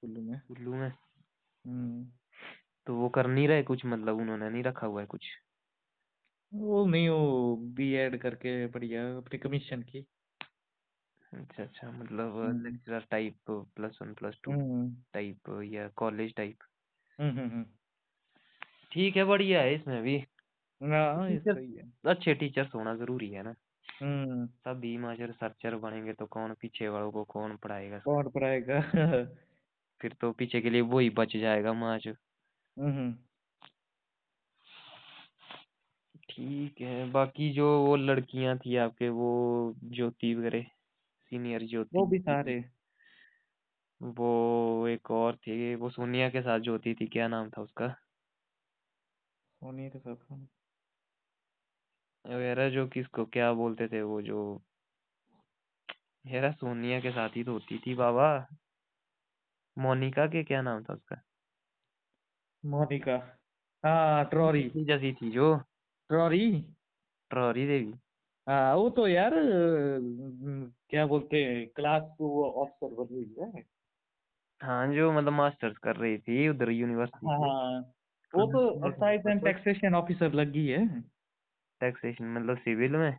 [0.04, 0.90] कुल्लू में। कुल्लू में?
[1.66, 2.06] हम्म।
[2.88, 3.86] तो वो कर नहीं रहे कुछ?
[3.86, 5.30] मतलब उन्होंने नहीं रखा हुआ है कुछ?
[6.52, 10.06] वो नहीं वो बी एड करके बढ़िया अपनी कमीशन की।
[11.34, 14.54] अच्छा अच्छा मतलब। Lecturer type plus one plus two
[15.14, 16.64] type या कॉलेज टाइप
[17.20, 17.64] हम्म हम्म
[18.92, 23.44] ठीक है बढ़िया है इसमें भी। ये टीचर सही है अच्छे टीचर्स होना ज़रूरी है
[23.44, 23.56] ना।
[24.02, 28.00] हम्म। सभी माजर रिसर्चर बनेंगे तो कौन पीछे वालों को कौन पढ़ाएगा?
[28.00, 28.82] कौन पढ़ाएगा?
[30.02, 33.14] फिर तो पीछे के लिए वही बच जाएगा माज हम्म।
[36.30, 40.62] ठीक है बाकी जो वो लड़कियाँ थी आपके वो ज्योति वगैरह
[41.32, 42.64] सीनियर ज्योति वो भी सारे।
[44.02, 47.88] वो एक और थी वो सोनिया के साथ ज्योति थी क्या नाम था उसका?
[49.62, 50.48] सोनी के साथ हाँ।
[52.26, 54.40] वगैरह जो किसको क्या बोलते थे वो जो
[56.26, 58.28] यार सोनिया के साथ ही तो होती थी बाबा।
[59.78, 61.22] मोनिका के क्या नाम था उसका?
[62.64, 63.16] मोनिका।
[63.84, 65.56] हाँ ट्रॉरी। जैसी थी जो।
[66.10, 66.46] ट्रॉरी?
[67.32, 67.94] ट्रॉरी देवी।
[68.48, 73.66] हाँ वो तो यार क्या बोलते हैं क्लास टू ऑफिसर बनी हुई है।
[74.62, 77.80] हाँ जो मतलब मास्टर्स कर रही थी उधर यूनिवर्सिटी हाँ
[78.34, 80.86] वो तो एक्साइज एंड टैक्सेशन ऑफिसर लगी है।
[81.82, 83.12] टैक्सेशन मतलब सिविल में?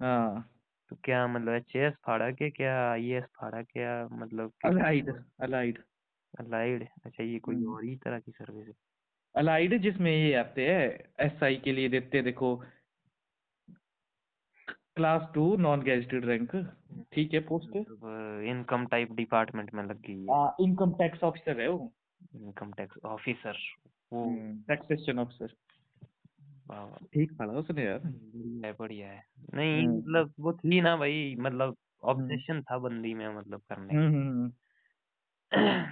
[0.00, 0.48] हाँ।
[0.90, 5.12] तो क्या मतलब एच एस फाड़ा के क्या आई एस फाड़ा क्या मतलब अलाइड
[5.42, 5.78] अलाइड
[6.34, 8.74] अलाइड अच्छा ये कोई हम्म। और ही तरह की सर्विस है।
[9.34, 10.88] अलाइड जिसमें ये आते हैं
[11.26, 12.54] एसआई के लिए देते हैं देखो।
[14.96, 16.56] Class two non gazetted rank
[17.12, 21.92] ठीक है पोस्ट इनकम टाइप डिपार्टमेंट में लग गई है। इनकम टैक्स ऑफिसर है वो।
[22.34, 23.58] इनकम टैक्स ऑफिसर
[24.12, 24.24] वो
[24.68, 25.54] टैक्सेशन ऑफिसर
[26.68, 29.22] वाह वाह, ठीक पढ़ा उसने यार बढ़िया है बढ़िया है
[29.54, 34.14] नहीं हम्म। मतलब वो थी ना भाई मतलब ऑब्जेक्शन था बंदी में मतलब करने। हम्म
[34.14, 34.50] हम्म,
[35.52, 35.86] हम्म।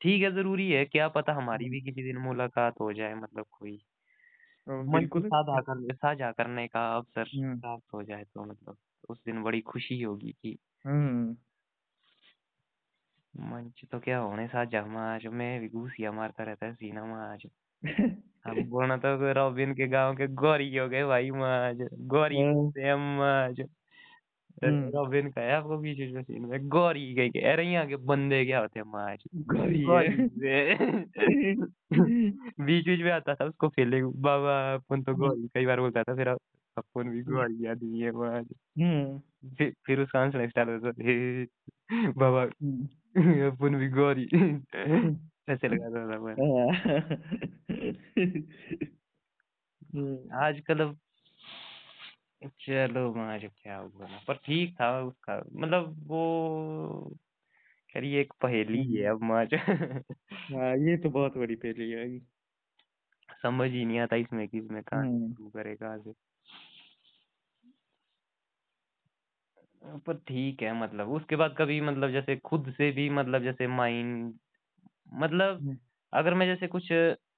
[0.00, 3.82] ठीक है ज़रूरी है क्या पता हमारी भी किसी दिन मुलाकात हो जाए मतलब कोई
[4.66, 8.76] मन बिल्कुल साझा करने साझा करने का अवसर हम्म। प्राप्त हो जाए तो मतलब
[9.08, 11.36] उस दिन बड़ी खुशी होगी कि हम्म
[13.34, 17.46] मंच तो क्या होने साझा माज में भी घूसिया मारता रहता है सीना माज
[18.44, 21.78] हम बोलना तो रॉबिन के गाँव के गौरी हो गए भाई माज
[22.08, 22.36] गौरी।
[22.72, 23.60] से हम माज।
[24.64, 27.86] हम्म। रॉबिन का है आपको बीच बीच में सीन में गौरी गई के अरे यहाँ
[27.86, 29.24] के बंदे क्या होते हैं माज?
[29.52, 30.74] गौरी गौरी से।
[32.60, 36.14] बीच बीच में आता था उसको फीलिंग बाबा अपन तो गौरी कई बार बोलता था
[36.16, 38.46] फिर अपन भी गौरी आदमी है माज।
[38.80, 41.48] हम्म। फिर फिर उसका आंसर स्टार्ट होता था
[42.18, 42.88] बाबा हम्म।
[43.50, 44.26] अपन भी गौरी।
[45.50, 46.34] ऐसे लगाता था मैं
[49.94, 50.98] हम्म। आजकल अब
[52.60, 57.18] चलो मार क्या ना। पर ठीक था उसका मतलब वो
[57.90, 62.18] खैर ये एक पहेली है अब माज हाँ ये तो बहुत बड़ी पहेली है
[63.42, 66.12] समझ ही नहीं आता इसमें कि इसमें कहाँ हम्म। शुरू करे कहाँ से।
[69.98, 74.34] पर ठीक है मतलब उसके बाद कभी मतलब जैसे खुद से भी मतलब जैसे माइंड
[75.12, 75.76] मतलब हम्म।
[76.12, 76.88] अगर मैं जैसे कुछ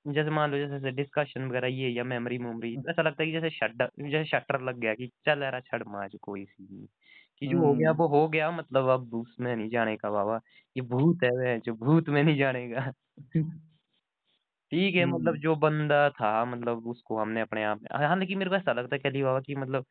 [0.06, 3.50] जैसे मान लो जैसे डिस्कशन वगैरह ये या मेमोरी मेमोरी ऐसा लगता है कि जैसे
[3.50, 6.86] शट जैसे शटर लग गया कि चल यार छड़ माज कोई सी भी
[7.40, 10.40] कि जो हो गया हम्म। वो हो गया मतलब अब उसमें नहीं जाने का बाबा
[10.76, 12.90] ये भूत है वह जो भूत में नहीं जानेगा
[14.72, 18.50] ठीक है मतलब हम्म। जो बंदा था मतलब उसको हमने अपने आप हाँ लेकिन मेरे
[18.50, 19.84] को ऐसा लगता है कि बाबा की मतलब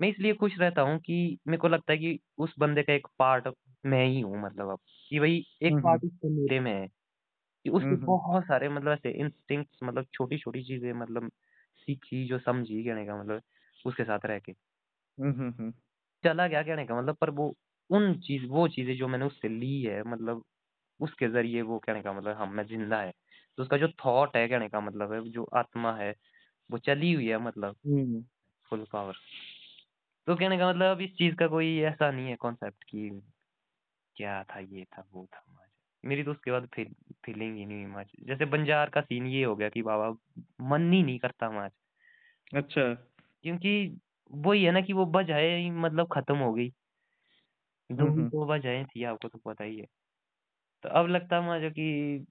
[0.00, 3.06] मैं इसलिए खुश रहता हूँ कि मेरे को लगता है कि उस बंदे का एक
[3.18, 3.48] पार्ट
[3.86, 4.78] मैं ही हूँ मतलब अब
[5.10, 6.88] कि भाई एक हम्म। पार्ट उसके मेरे में है
[7.64, 11.30] कि उसके हम्म। बहुत सारे मतलब ऐसे इंस्टिंक्ट्स मतलब छोटी छोटी चीज़ें मतलब
[11.78, 13.42] सीखी जो समझी कहने का मतलब
[13.84, 14.54] उसके साथ रह के।
[16.24, 17.46] चला गया कहने का मतलब पर वो
[17.90, 20.42] उन चीज़ वो चीज़ें जो मैंने उससे ली है मतलब
[21.00, 23.12] उसके ज़रिए वो कहने का मतलब हम में ज़िंदा है
[23.58, 26.14] तो उसका जो थॉट है कहने का मतलब है जो आत्मा है
[26.70, 27.76] वो चली हुई है मतलब।
[28.72, 29.14] फुल पावर
[30.26, 33.08] तो कहने का मतलब इस चीज़ का कोई ऐसा नहीं है कॉन्सेप्ट कि
[34.16, 35.44] क्या था ये था वो था
[36.04, 36.94] मेरी तो उसके बाद फील,
[37.24, 40.10] फीलिंग ही नहीं हुई माज जैसे बंजार का सीन ये हो गया कि बाबा
[40.68, 41.70] मन ही नहीं करता माज
[42.54, 42.94] अच्छा।
[43.42, 44.00] क्योंकि
[44.32, 46.72] वही है ना कि वो बजाए ही मतलब खत्म हो गई।
[47.90, 49.86] दो ही हम्म। तो बजाए थी आपको तो पता ही है।
[50.82, 52.26] तो अब लगता है मुझे कि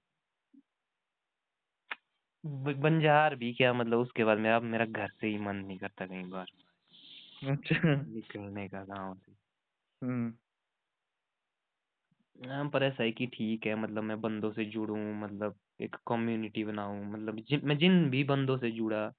[2.46, 6.30] बंजार भी क्या मतलब उसके बाद मेरा मेरा घर से ही मन नहीं करता कहीं
[6.30, 6.46] बार।
[7.50, 9.32] अच्छा। निकलने का गाँव से।
[10.02, 10.32] हम्म।
[12.46, 16.64] हाँ पर ऐसा है कि ठीक है मतलब मैं बंदों से जुड़ूं मतलब एक कम्युनिटी
[16.64, 19.12] बनाऊँ मतलब जिन मैं जिन भी बंदों से जुड़ा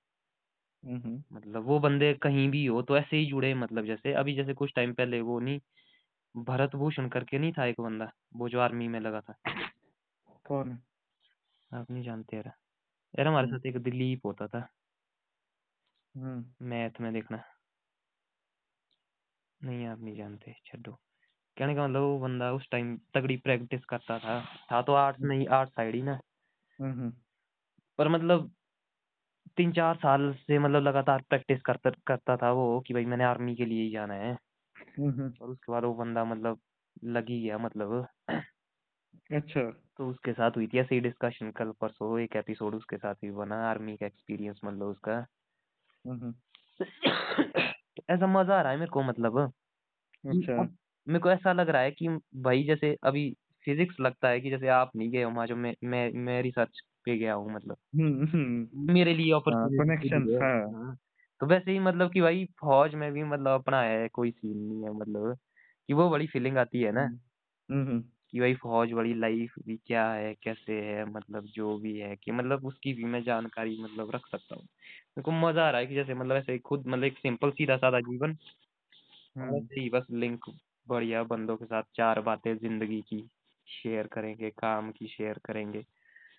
[0.86, 4.54] हम्म। मतलब वो बंदे कहीं भी हो तो ऐसे ही जुड़े मतलब जैसे अभी जैसे
[4.54, 5.60] कुछ टाइम पहले वो नहीं
[6.38, 9.36] भरत भूषण करके नहीं था एक बंदा वो जो आर्मी में लगा था।
[10.46, 10.80] कौन?
[11.74, 12.54] आप नहीं जानते यार।
[13.20, 14.68] यार हमारे हम्म। साथ एक दिलीप होता था।
[16.16, 17.44] हम्म। मैथ में देखना।
[19.64, 21.00] नहीं आप नहीं जानते छोड़ो
[21.58, 24.40] कहने का मतलब वो बंदा उस टाइम तगड़ी प्रैक्टिस करता था।
[24.72, 26.20] था तो आर्ट्स में ही आर्ट साइड ही ना।
[26.80, 27.14] हम्म, हम्म।
[28.00, 28.54] पर मतलब
[29.58, 33.56] तीन चार साल से मतलब लगातार प्रैक्टिस करता करता था वो कि भाई मैंने आर्मी
[33.56, 34.36] के लिए ही जाना है।
[34.98, 36.60] हम्म। और उसके बाद वो बंदा मतलब
[37.08, 38.08] लगी गया मतलब।
[39.32, 39.64] अच्छा।
[39.98, 43.56] तो उसके साथ हुई थी ऐसी डिस्कशन कल परसों एक एपिसोड उसके साथ भी बना
[43.70, 45.26] आर्मी का एक्सपीरियंस मतलब उसका।
[46.06, 46.34] तो
[48.10, 49.54] ऐसा मज़ा आ रहा है मेरे को मतलब।
[50.24, 50.74] अच्छा।
[51.08, 53.30] मेरे को ऐसा लग रहा है कि भाई जैसे अभी
[53.66, 56.82] फिजिक्स लगता है कि जैसे आप नहीं गए हो वहाँ जो मैं मैं मैं रिसर्च
[57.06, 60.98] पे गया हूँ मतलब। हम्म, हम्म। मेरे लिए अपॉर्चुनिटी कनेक्शन है। हाँ। हाँ
[61.42, 64.84] तो वैसे ही मतलब कि भाई फौज में भी मतलब अपना है कोई सीन नहीं
[64.84, 65.38] है मतलब
[65.90, 67.10] कि वो बड़ी फीलिंग आती है ना।
[67.70, 71.98] हम्म, हम्म। कि भाई फौज वाली लाइफ भी क्या है कैसे है मतलब जो भी
[72.00, 75.70] है कि मतलब उसकी भी मैं जानकारी मतलब रख सकता हूँ। मेरे को मज़ा आ
[75.70, 78.38] रहा है कि जैसे मतलब ऐसे खुद मतलब एक सिंपल सीधा साधा जीवन
[79.38, 80.46] और हम्म, ऐसे ही बस लिंक
[80.88, 83.22] बढ़िया बंदों के साथ चार बातें ज़िंदगी की
[83.68, 85.86] शेयर करेंगे काम की शेयर करेंगे।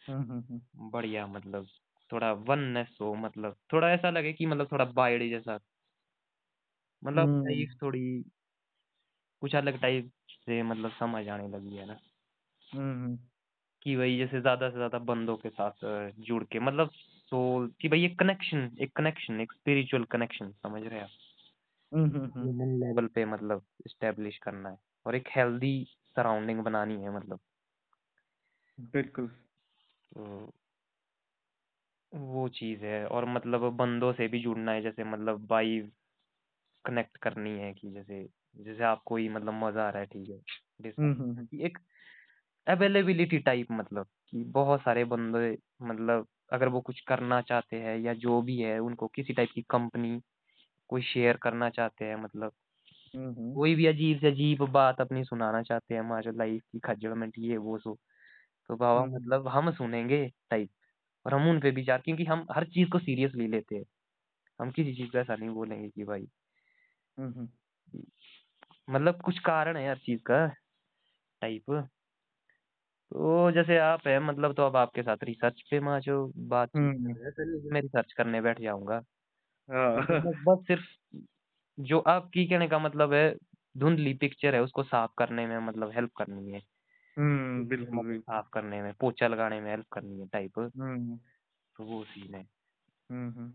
[0.09, 1.67] हम्म, हम्म, हम्म। बढ़िया मतलब
[2.11, 5.59] थोड़ा वननेस हो मतलब थोड़ा ऐसा लगे कि मतलब थोड़ा बायडी जैसा।
[7.03, 8.05] मतलब लाइफ थोड़ी
[9.43, 11.99] कुछ अलग टाइप से मतलब समझ आने लगी है ना।
[12.63, 13.17] हम्म,
[13.83, 15.85] कि भाई जैसे ज़्यादा से ज़्यादा बंदों के साथ
[16.21, 16.91] जुड़ के मतलब
[17.33, 21.13] सोल कि भाई एक कनेक्शन एक कनेक्शन एक स्पिरिचुअल कनेक्शन समझ रहे हैं आप?
[21.95, 24.77] हम्म, हम्म, हम्म। ह्यूमन लेवल पे मतलब इस्टेब्लिश करना है
[25.07, 25.75] और एक हेल्दी
[26.17, 27.41] सराउंडिंग बनानी है मतलब।
[28.79, 29.29] बिल्कुल।
[30.13, 30.53] तो
[32.13, 35.93] वो चीज़ है और मतलब बंदों से भी जुड़ना है जैसे मतलब वाइब
[36.85, 38.23] कनेक्ट करनी है कि जैसे
[38.57, 41.79] जैसे आपको ही मतलब मज़ा आ रहा है ठीक है हम्म, डिस्कस हम्म, कि एक
[42.67, 48.15] अवेलेबिलिटी टाइप मतलब कि बहुत सारे बंदे मतलब अगर वो कुछ करना चाहते हैं या
[48.15, 50.21] जो भी है उनको किसी टाइप की कंपनी
[50.91, 52.53] कोई शेयर करना चाहते हैं मतलब
[53.15, 56.79] हम्म, हम्म, कोई भी अजीब से अजीब बात अपनी सुनाना चाहते हैं हमारे लाइफ की
[56.81, 57.95] खजड़मेंट ये वो सो।
[58.71, 60.71] तो बाबा हम्म, मतलब हम सुनेंगे टाइप
[61.27, 63.85] और हम उन पे विचार क्योंकि हम हर चीज़ को सीरियसली लेते हैं।
[64.59, 66.27] हम किसी चीज़ को ऐसा नहीं बोलेंगे कि भाई।
[68.89, 70.47] मतलब कुछ कारण है हर चीज़ का
[71.43, 71.71] टाइप
[73.13, 76.17] तो जैसे आप है मतलब तो अब आपके साथ रिसर्च पे मैं जो
[77.31, 79.01] चलिए मैं रिसर्च करने बैठ जाऊँगा।
[79.69, 80.87] हाँ। मतलब बस सिर्फ़
[81.79, 83.25] जो आपकी कहने का मतलब है
[83.75, 86.63] धुंधली पिक्चर है उसको साफ़ करने में मतलब हेल्प करनी है।
[87.17, 91.19] हम्म, बिल्कुल मतलब बिल्कुल। साफ़ करने में पोछा लगाने में हेल्प करनी है टाइप हम्म,
[91.77, 92.47] तो वो सीन है।
[93.11, 93.53] हम्म, हम्म,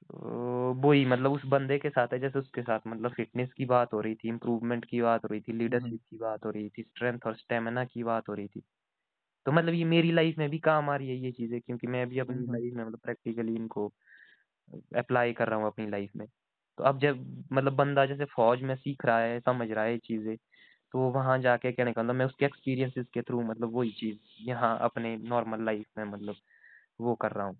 [0.00, 3.92] तो वही मतलब उस बंदे के साथ है जैसे उसके साथ मतलब फिटनेस की बात
[3.94, 6.68] हो रही थी इम्प्रूवमेंट की बात हो रही थी हम्म, लीडरशिप की बात हो रही
[6.70, 8.60] थी स्ट्रेंथ और स्टेमिना की बात हो रही थी।
[9.46, 12.08] तो मतलब ये मेरी लाइफ में भी काम आ रही है ये चीज़ें क्योंकि मैं
[12.08, 13.88] भी अपनी हम्म, लाइफ में मतलब प्रैक्टिकली इनको
[14.98, 16.26] अप्लाई कर रहा हूँ अपनी लाइफ में।
[16.78, 19.98] तो अब जब मतलब बंदा जैसे फौज में सीख रहा है समझ रहा है ये
[19.98, 20.36] चीज़ें
[20.94, 24.18] तो वो वहाँ जाके क्या निकलता मैं उसके एक्सपीरियंसेस के थ्रू मतलब वही चीज़
[24.48, 26.36] यहाँ अपने नॉर्मल लाइफ में मतलब
[27.00, 27.58] वो कर रहा हूँ।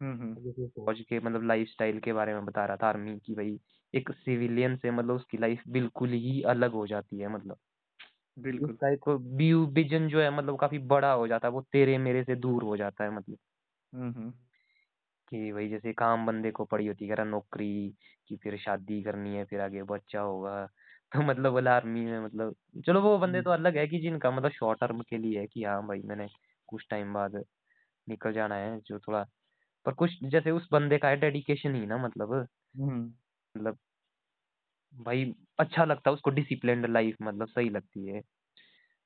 [0.00, 3.18] हम्म, हम्म, जैसे फौज के मतलब लाइफ स्टाइल के बारे में बता रहा था आर्मी
[3.18, 3.58] की भाई
[3.94, 7.58] एक सिविलियन से मतलब उसकी लाइफ बिल्कुल ही अलग हो जाती है मतलब।
[8.36, 11.98] बिल्कुल। उसका एक व्यू विजन जो है मतलब काफ़ी बड़ा हो जाता है वो तेरे
[11.98, 13.38] मेरे से दूर हो जाता है मतलब।
[13.92, 14.32] हम्म, हम्म,
[15.28, 17.68] कि भाई जैसे काम बंदे को पड़ी होती है कह नौकरी
[18.28, 20.66] की फिर शादी करनी है फिर आगे बच्चा होगा।
[21.12, 22.54] तो मतलब बोला आर्मी में मतलब
[22.86, 25.64] चलो वो बंदे तो अलग है कि जिनका मतलब शॉर्ट टर्म के लिए है कि
[25.64, 26.28] हाँ भाई मैंने
[26.68, 27.36] कुछ टाइम बाद
[28.06, 29.24] निकल जाना है जो थोड़ा
[29.86, 33.12] पर कुछ जैसे उस बंदे का है डेडिकेशन ही ना मतलब। हम्म,
[33.54, 33.78] मतलब
[34.94, 35.24] भाई
[35.58, 38.20] अच्छा लगता है उसको डिसिप्लिन लाइफ मतलब सही लगती है।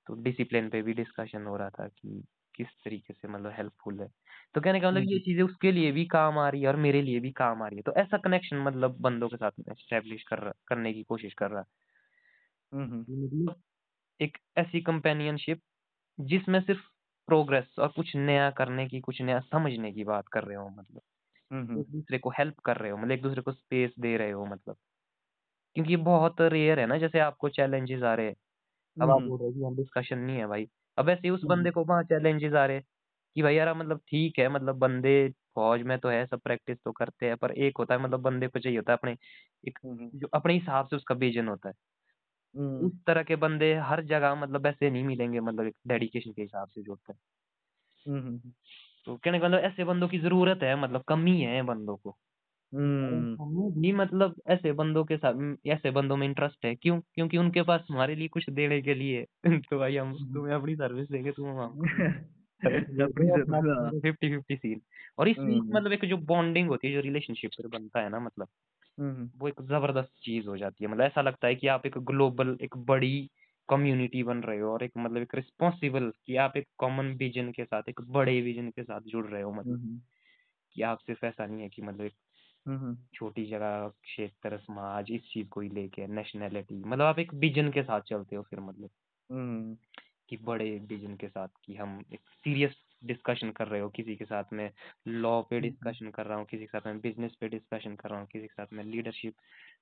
[0.06, 2.22] तो डिसिप्लिन पे भी डिस्कशन हो रहा था कि
[2.54, 4.08] किस तरीके से मतलब हेल्पफुल है।
[4.54, 7.02] तो कहने का मतलब ये चीज़ें उसके लिए भी काम आ रही है और मेरे
[7.02, 10.22] लिए भी काम आ रही है। तो ऐसा कनेक्शन मतलब बंदों के साथ में एस्टेब्लिश
[10.24, 11.66] कर रहा करने की कोशिश कर रहा। है
[12.72, 13.62] हम्म, मतलब
[14.20, 15.62] एक ऐसी कंपेनियनशिप
[16.18, 16.82] जिसमें सिर्फ़
[17.28, 21.02] प्रोग्रेस और कुछ नया करने की कुछ नया समझने की बात कर रहे हो मतलब।
[21.50, 24.30] हम्म, एक दूसरे को हेल्प कर रहे हो मतलब एक दूसरे को स्पेस दे रहे
[24.32, 24.76] हो मतलब।
[25.76, 28.36] क्योंकि ये बहुत रेयर है ना जैसे आपको चैलेंजेस आ रहे हैं।
[28.96, 31.30] अब आप हम्म, बोल रहे हो कि यहाँ डिस्कशन नहीं है भाई। अब ऐसे ही
[31.30, 32.84] उस हम्म, बंदे को वहाँ चैलेंजेस आ रहे हैं।
[33.36, 35.14] कि भाई यार मतलब ठीक है मतलब बंदे
[35.54, 38.48] फौज में तो है सब प्रैक्टिस तो करते हैं पर एक होता है मतलब बंदे
[38.48, 39.16] को चाहिए होता है अपने
[39.64, 41.74] एक हम्म, जो अपने हिसाब से उसका विजन होता है।
[42.54, 46.42] हम्म, उस तरह के बंदे हर जगह मतलब ऐसे नहीं मिलेंगे मतलब एक डेडिकेशन के
[46.42, 47.18] हिसाब से जो होता है।
[48.06, 48.52] हम्म,
[49.06, 52.10] तो कहने का मतलब ऐसे बंदों की ज़रूरत है मतलब कमी है बंदों को।
[53.02, 56.74] और हम्म, हमें भी मतलब ऐसे बंदों के साथ म, ऐसे बंदों में इंटरेस्ट है।
[56.76, 57.00] क्यों?
[57.14, 60.54] क्योंकि उनके पास हमारे लिए कुछ देने के लिए है। तो भाई हम हम्म, तुम्हें
[60.56, 62.39] अपनी सर्विस देंगे तुम हमको सर्विस दो
[64.02, 64.80] फिफ्टी फिफ्टी सीन।
[65.18, 68.48] और इसलिए हम्म, मतलब एक जो बॉन्डिंग होती है जो रिलेशनशिप बनता है ना मतलब
[68.98, 71.98] हम्म, वो एक ज़बरदस्त चीज़ हो जाती है। मतलब ऐसा लगता है कि आप एक
[72.06, 73.12] ग्लोबल एक बड़ी
[73.68, 77.64] कम्युनिटी बन रहे हो और एक मतलब एक रिस्पॉन्सिबल कि आप एक कॉमन विजन के
[77.64, 80.00] साथ एक बड़े विजन के साथ जुड़ रहे हो मतलब। हम्म,
[80.76, 82.14] कि आप सिर्फ़ ऐसा नहीं है कि मतलब एक
[83.14, 87.82] छोटी जगह क्षेत्र समाज इस चीज़ को ही लेके नेशनैलिटी मतलब आप एक विजन के
[87.82, 88.90] साथ चलते हो फिर मतलब।
[90.30, 94.24] कि बड़े विजन के साथ कि हम एक सीरियस डिस्कशन कर रहे हो किसी के
[94.24, 94.70] साथ में
[95.08, 98.10] लॉ पे हम्म, डिस्कशन कर रहा हूँ किसी के साथ में बिज़नेस पे डिस्कशन कर
[98.10, 99.34] रहा हूँ किसी के साथ में लीडरशिप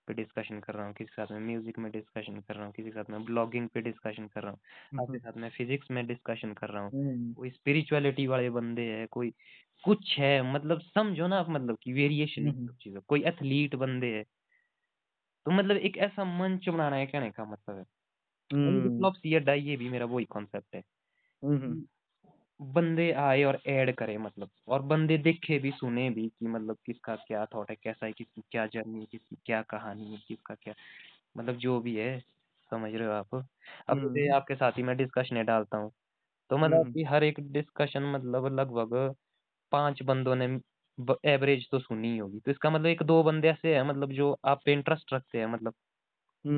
[0.07, 2.73] पे डिस्कशन कर रहा हूँ किसी के साथ में म्यूज़िक में डिस्कशन कर रहा हूँ
[2.73, 4.61] किसी के साथ में ब्लॉगिंग पे डिस्कशन कर रहा हूँ
[4.99, 9.07] आपके साथ में फिजिक्स में डिस्कशन कर रहा हूँ। हम्म, कोई स्पिरिचुअलिटी वाले बंदे है
[9.09, 9.31] कोई
[9.85, 14.17] कुछ है मतलब समझो ना आप मतलब कि वेरिएशन हम्म, सब चीज़ों कोई एथलीट बंदे
[14.17, 14.25] है।
[15.47, 17.85] तो मतलब एक ऐसा मंच बनाना है कहने का मतलब है।
[18.57, 19.07] और हम्म,
[19.41, 20.83] डाई ये भी मेरा वही कॉन्सेप्ट है।
[21.43, 21.77] हम्म,
[22.61, 27.15] बंदे आए और ऐड करे मतलब और बंदे देखे भी सुने भी कि मतलब किसका
[27.19, 30.75] क्या थॉट है कैसा है किसकी क्या जर्नी है किसकी क्या कहानी है किसका क्या
[31.37, 32.19] मतलब जो भी है
[32.73, 33.35] समझ रहे हो आप?
[33.89, 35.91] अब हम्म, आपके साथ ही मैं डिस्कशन डालता हूँ
[36.51, 38.95] तो मतलब हम्म, कि हर एक डिस्कशन मतलब लगभग
[39.73, 40.47] पाँच बंदों ने
[41.27, 44.61] एवरेज तो सुनी होगी। तो इसका मतलब एक दो बंदे ऐसे हैं मतलब जो आप
[44.65, 45.75] पे इंटरेस्ट रखते हैं मतलब।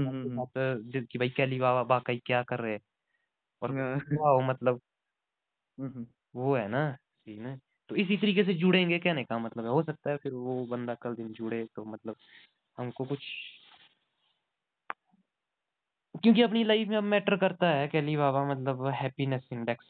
[0.04, 2.80] आपके हम्म, साथ जिस- कि भाई कैली बाबा वाकई क्या कर रहे हैं?
[3.62, 4.80] और हाँ, हो मतलब
[5.78, 7.56] हम्म, वो है ना सीन है।
[7.90, 10.94] तो इसी तरीके से जुड़ेंगे कहने का मतलब है हो सकता है फिर वो बंदा
[10.94, 12.16] कल दिन जुड़े तो मतलब
[12.78, 13.26] हमको कुछ
[16.14, 19.86] क्योंकि अपनी लाइफ में अब मैटर करता है कैली बाबा मतलब हैप्पीनेस इंडेक्स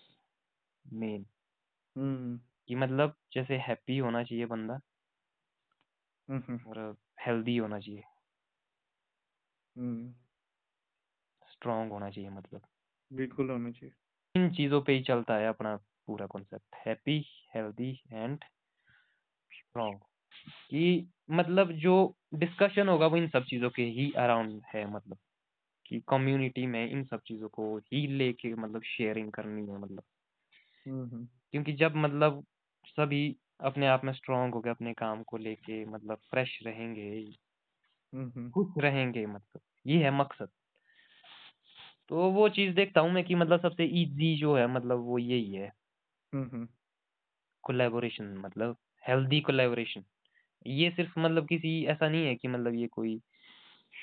[0.85, 1.27] मेन।
[1.97, 2.39] हम्म,
[2.69, 4.79] कि मतलब जैसे हैप्पी होना चाहिए बंदा
[6.29, 6.79] हम्म, और
[7.21, 8.20] हेल्दी होना चाहिए। हम्म,
[11.49, 12.67] स्ट्रांग होना चाहिए मतलब।
[13.11, 13.95] बिल्कुल होना चाहिए।
[14.35, 15.77] इन चीज़ों पे ही चलता है अपना
[16.07, 17.19] पूरा concept happy
[17.55, 18.45] healthy and
[19.51, 19.99] strong
[20.71, 21.95] कि मतलब जो
[22.37, 25.19] डिस्कशन होगा वो इन सब चीज़ों के ही अराउंड है मतलब।
[25.87, 30.05] कि कम्युनिटी में इन सब चीज़ों को ही लेके मतलब शेयरिंग करनी है मतलब।
[30.87, 32.45] हम्म, क्योंकि जब मतलब
[32.87, 33.21] सभी
[33.61, 37.11] अपने आप में स्ट्रांग हो गए अपने काम को लेके मतलब फ्रेश रहेंगे
[38.13, 40.49] हम्म, खुश रहेंगे मतलब। ये है मकसद।
[42.11, 45.53] तो वो चीज़ देखता हूँ मैं कि मतलब सबसे इजी जो है मतलब वो यही
[45.55, 45.73] है।
[46.33, 46.67] हम्म,
[47.65, 50.05] कोलेबोरेशन मतलब हेल्दी कोलेबोरेशन
[50.67, 53.19] ये सिर्फ़ मतलब किसी ऐसा नहीं है कि मतलब ये कोई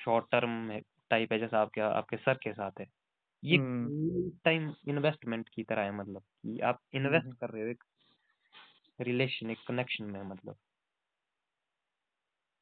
[0.06, 0.58] शॉर्ट टर्म
[1.12, 2.88] टाइप है जैसा आपके आपके सर के साथ है।
[3.44, 3.92] ये हम्म,
[4.46, 7.84] टाइम इन्वेस्टमेंट की तरह है मतलब कि आप हम्म, इन्वेस्ट कर रहे हो एक
[9.00, 10.58] रिलेशन एक कनेक्शन में मतलब।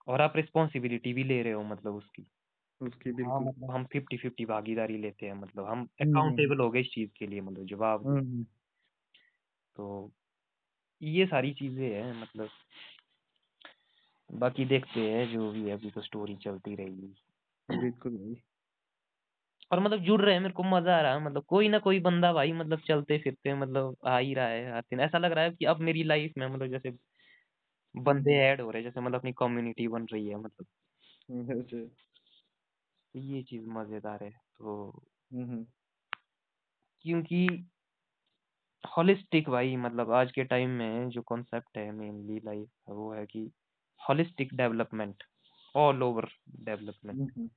[0.07, 2.25] और आप रिस्पॉन्सिबिलिटी भी ले रहे हो मतलब उसकी।
[2.81, 6.69] उसकी हाँ बिल्कुल। मतलब हम फिफ्टी फिफ्टी भागीदारी लेते हैं मतलब हम हम्म, अकाउंटेबल हो।
[6.69, 8.45] गए इस चीज़ के लिए मतलब जवाब। हम्म,
[9.75, 9.85] तो
[11.01, 12.49] ये सारी चीज़ें हैं मतलब
[14.29, 17.13] बाकी देखते हैं जो भी है अभी तो स्टोरी चलती रहेगी।
[17.69, 18.35] बिल्कुल भाई।
[19.71, 21.99] और मतलब जुड़ रहे हैं मेरे को मज़ा आ रहा है मतलब कोई ना कोई
[22.01, 25.43] बंदा भाई मतलब चलते फिरते मतलब आ ही रहा है हर दिन। ऐसा लग रहा
[25.43, 26.91] है कि अब मेरी लाइफ में मतलब जैसे
[27.95, 30.65] बंदे हम्म, ऐड हो रहे हैं जैसे मतलब अपनी कम्युनिटी बन रही है मतलब।
[31.31, 31.85] ऐसे तो
[33.15, 34.75] ये चीज़ मज़ेदार है तो
[35.31, 35.65] हम्म,
[37.05, 37.45] क्योंकि
[38.83, 43.25] होलिस्टिक भाई मतलब आज के टाइम में जो कॉन्सेप्ट है मेनली लाइफ का वो है
[43.25, 43.39] कि
[44.01, 45.23] holistic development
[45.75, 46.27] all over
[46.61, 47.47] development हम्म,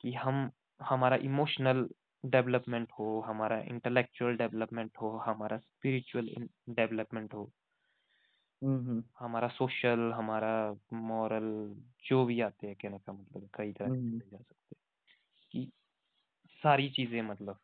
[0.00, 1.88] कि हम हमारा इमोशनल
[2.24, 6.30] डेवलपमेंट हो हमारा इंटेलेक्चुअल डेवलपमेंट हो हमारा स्पिरिचुअल
[6.70, 7.50] डेवलपमेंट हो।
[9.18, 10.50] हमारा सोशल हमारा
[10.92, 11.44] मॉरल
[12.04, 14.82] जो भी आते हैं कहने का मतलब कई तरह से हम्म, चले जा सकते हैं
[15.52, 15.72] कि
[16.62, 17.58] सारी चीज़ें मतलब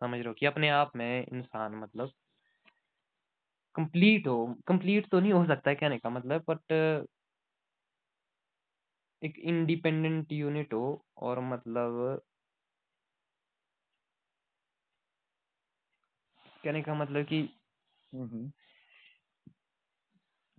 [0.00, 2.12] समझ रहे हो कि अपने आप में इंसान मतलब
[3.74, 6.72] कंप्लीट हो कंप्लीट तो नहीं हो सकता है कहने का मतलब बट
[9.22, 12.22] एक इंडिपेंडेंट यूनिट हो और मतलब
[16.64, 17.42] कहने का मतलब कि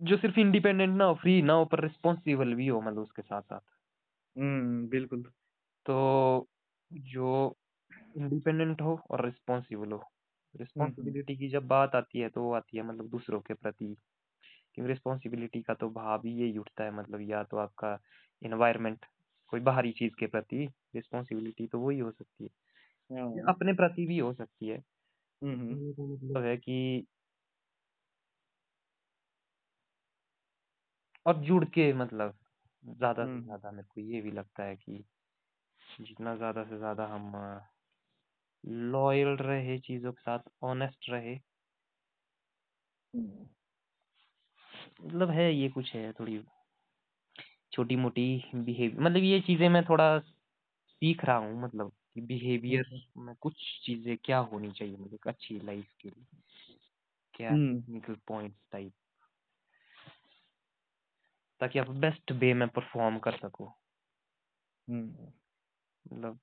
[0.00, 3.42] जो सिर्फ़ इंडिपेंडेंट ना हो फ्री ना हो पर रिस्पॉन्सिबल भी हो मतलब उसके साथ
[3.42, 3.60] साथ।
[4.36, 5.22] हम्म, बिल्कुल।
[5.86, 6.48] तो
[6.92, 7.56] जो
[8.16, 10.02] इंडिपेंडेंट हो और रिस्पॉन्सिबल हो।
[10.76, 13.96] हम्म। रिस्पॉन्सिबिलिटी की जब बात आती है तो वो आती है मतलब दूसरों के प्रति।
[14.74, 17.98] क्योंकि रिस्पॉन्सिबिलिटी का तो भाव ही यही उठता है मतलब या तो आपका
[18.42, 19.06] इन्वायरमेंट
[19.48, 22.50] कोई बाहरी चीज़ के प्रति रिस्पॉन्सिबिलिटी तो वही हो सकती है।
[23.10, 24.78] हाँ। अपने प्रति भी हो सकती है।
[25.42, 27.06] हम्म हम्म। तो मतलब है कि
[31.28, 32.34] और जुड़ के मतलब
[32.84, 35.04] ज़्यादा से हम्म ज़्यादा मेरे को ये भी लगता है कि
[36.00, 37.32] जितना ज़्यादा से ज़्यादा हम
[38.90, 41.38] लॉयल रहे चीज़ों के साथ ऑनेस्ट रहे।
[43.14, 43.46] हम्म,
[45.02, 46.38] मतलब है ये कुछ है थोड़ी
[47.72, 48.24] छोटी मोटी
[48.56, 50.08] बिहेवियर मतलब ये चीज़ें मैं थोड़ा
[50.78, 53.54] सीख रहा हूँ मतलब कि बिहेवियर हम्म में कुछ
[53.84, 56.26] चीज़ें क्या होनी चाहिए मतलब एक अच्छी लाइफ के लिए
[57.34, 58.92] क्या हम्म टेक्निकल पॉइंट्स टाइप
[61.60, 63.72] ताकि आप बेस्ट वे में परफॉर्म कर सको।
[64.88, 65.32] हम्म।
[66.04, 66.38] मतलब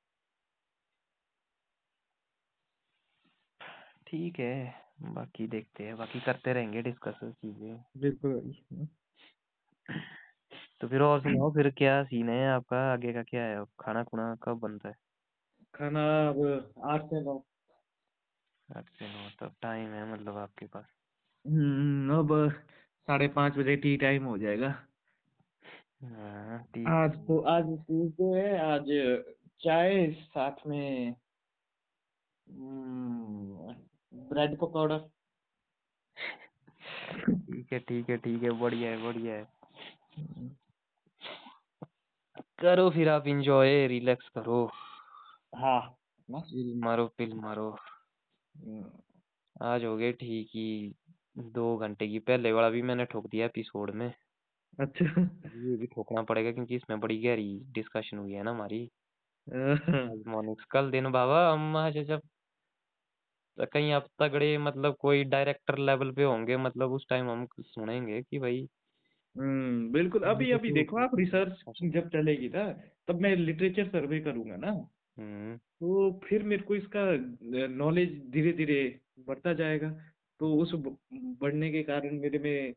[4.08, 8.88] ठीक है बाकी देखते हैं बाकी करते रहेंगे डिस्कस चीज़ें। बिल्कुल भाई।
[10.82, 12.78] तो फिर और सुनाओ फिर क्या सीन है आपका?
[12.94, 13.64] आगे का क्या है?
[13.80, 14.96] खाना खुना कब बनता है?
[15.76, 17.38] खाना अब आठ से नौ।
[18.70, 20.86] आठ से नौ तब टाइम है मतलब आपके पास।
[21.46, 22.52] हम्म अब
[23.08, 24.70] साढ़े पाँच बजे टी टाइम हो जाएगा।
[26.02, 26.58] हाँ
[26.90, 28.86] आज तो आज ट्यूसडे है आज
[29.60, 31.16] चाय साथ में
[34.30, 34.98] ब्रेड पकौड़ा।
[37.28, 39.48] ठीक है ठीक है ठीक है बढ़िया है बढ़िया है।
[40.18, 40.50] हम्म,
[42.60, 44.66] करो फिर आप इंजॉय रिलैक्स करो।
[45.56, 45.80] हाँ
[46.30, 48.86] चिल मारो पिल मारो। हम्म,
[49.64, 50.94] आज हो गए ठीक ही
[51.56, 54.14] दो घंटे की। पहले वाला भी मैंने ठोक दिया एपिसोड में।
[54.80, 55.22] अच्छा।
[55.56, 58.90] ये भी ठोकना पड़ेगा क्योंकि इसमें बड़ी गहरी डिस्कशन हुई है ना हमारी।
[59.48, 62.22] हाँ, कल दिन बाबा हम आज जब
[63.60, 68.40] कहीं आप तगड़े मतलब कोई डायरेक्टर लेवल पे होंगे मतलब उस टाइम हम सुनेंगे कि
[68.40, 68.70] भाई
[69.38, 72.74] हम्म बिल्कुल। अभी अभी देखो आप रिसर्च जब चलेगी ना
[73.08, 74.72] तब मैं लिटरेचर सर्वे करूँगा ना।
[75.20, 77.06] हम्म। तो फिर मेरे को इसका
[77.68, 80.00] नॉलेज धीरे धीरे बढ़ता जाएगा।
[80.40, 82.74] तो उस ब- बढ़ने के कारण मेरे में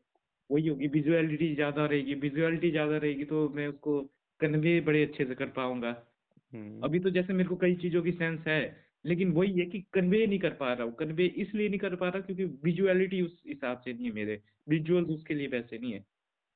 [0.49, 4.01] वही होगी विजुअलिटी ज़्यादा रहेगी विजुअलिटी ज़्यादा रहेगी तो मैं उसको
[4.39, 5.89] कन्वे बड़े अच्छे से कर पाऊँगा।
[6.53, 8.59] हम्म। अभी तो जैसे मेरे को कई चीज़ों की सेंस है
[9.05, 12.09] लेकिन वही है कि कन्वे नहीं कर पा रहा हूँ कन्वे इसलिए नहीं कर पा
[12.09, 15.99] रहा क्योंकि विजुअलिटी उस हिसाब से नहीं है मेरे विजुअल्स उसके लिए वैसे नहीं है।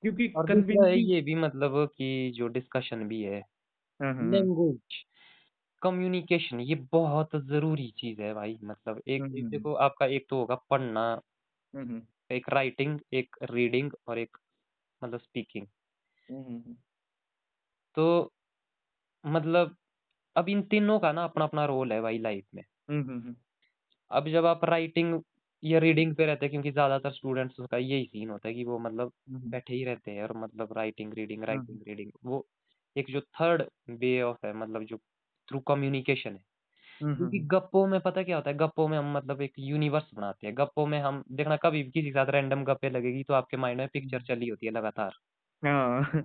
[0.04, 0.28] क्योंकि
[0.72, 3.42] है कन्विंसिंग ये भी मतलब कि जो डिस्कशन भी है
[4.00, 5.04] हाँ हाँ। लैंग्वेज
[5.82, 10.38] कम्युनिकेशन ये बहुत ज़रूरी चीज़ है भाई मतलब एक हम्म हम्म देखो आपका एक तो
[10.38, 11.22] होगा पढ़ना।
[12.32, 14.38] एक राइटिंग एक रीडिंग और एक
[15.04, 15.68] मतलब स्पीकिंग
[16.32, 16.76] हम्म हम्म
[17.96, 18.34] तो
[19.26, 19.76] मतलब
[20.36, 23.36] अब इन तीनों का ना अपना अपना रोल है भाई लाइफ में। हम्म हम्म हम्म।
[24.12, 25.22] अब जब आप राइटिंग
[25.64, 28.80] या रीडिंग पे रहते हैं क्योंकि ज़्यादातर स्टूडेंट्स का यही सीन होता है कि वो
[28.80, 32.48] मतलब हम्म बैठे ही रहते हैं और मतलब writing reading hmm writing reading वो
[32.98, 34.98] एक जो थर्ड वे ऑफ़ है मतलब जो
[35.48, 36.53] थ्रू कम्युनिकेशन है। हम्म
[37.00, 40.48] क्योंकि हम्म। गप्पों में पता क्या होता है गप्पों में हम मतलब एक यूनिवर्स बनाते
[40.48, 43.58] हैं। गप्पों में हम देखना कभी भी किसी के साथ रैंडम गप्पे लगेगी तो आपके
[43.58, 45.14] माइंड में पिक्चर चली होती है लगातार।
[45.64, 46.22] हाँ।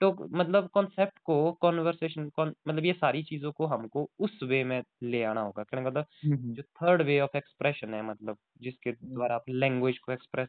[0.00, 5.22] तो मतलब कॉन्सेप्ट को कॉन्वर्सेशन मतलब ये सारी चीज़ों को हमको उस वे में ले
[5.24, 9.34] आना होगा। कहने का मतलब हम्म जो थर्ड वे ऑफ़ एक्सप्रेशन है मतलब जिसके द्वारा
[9.34, 10.48] आप लैंग्वेज को एक्सप्रेस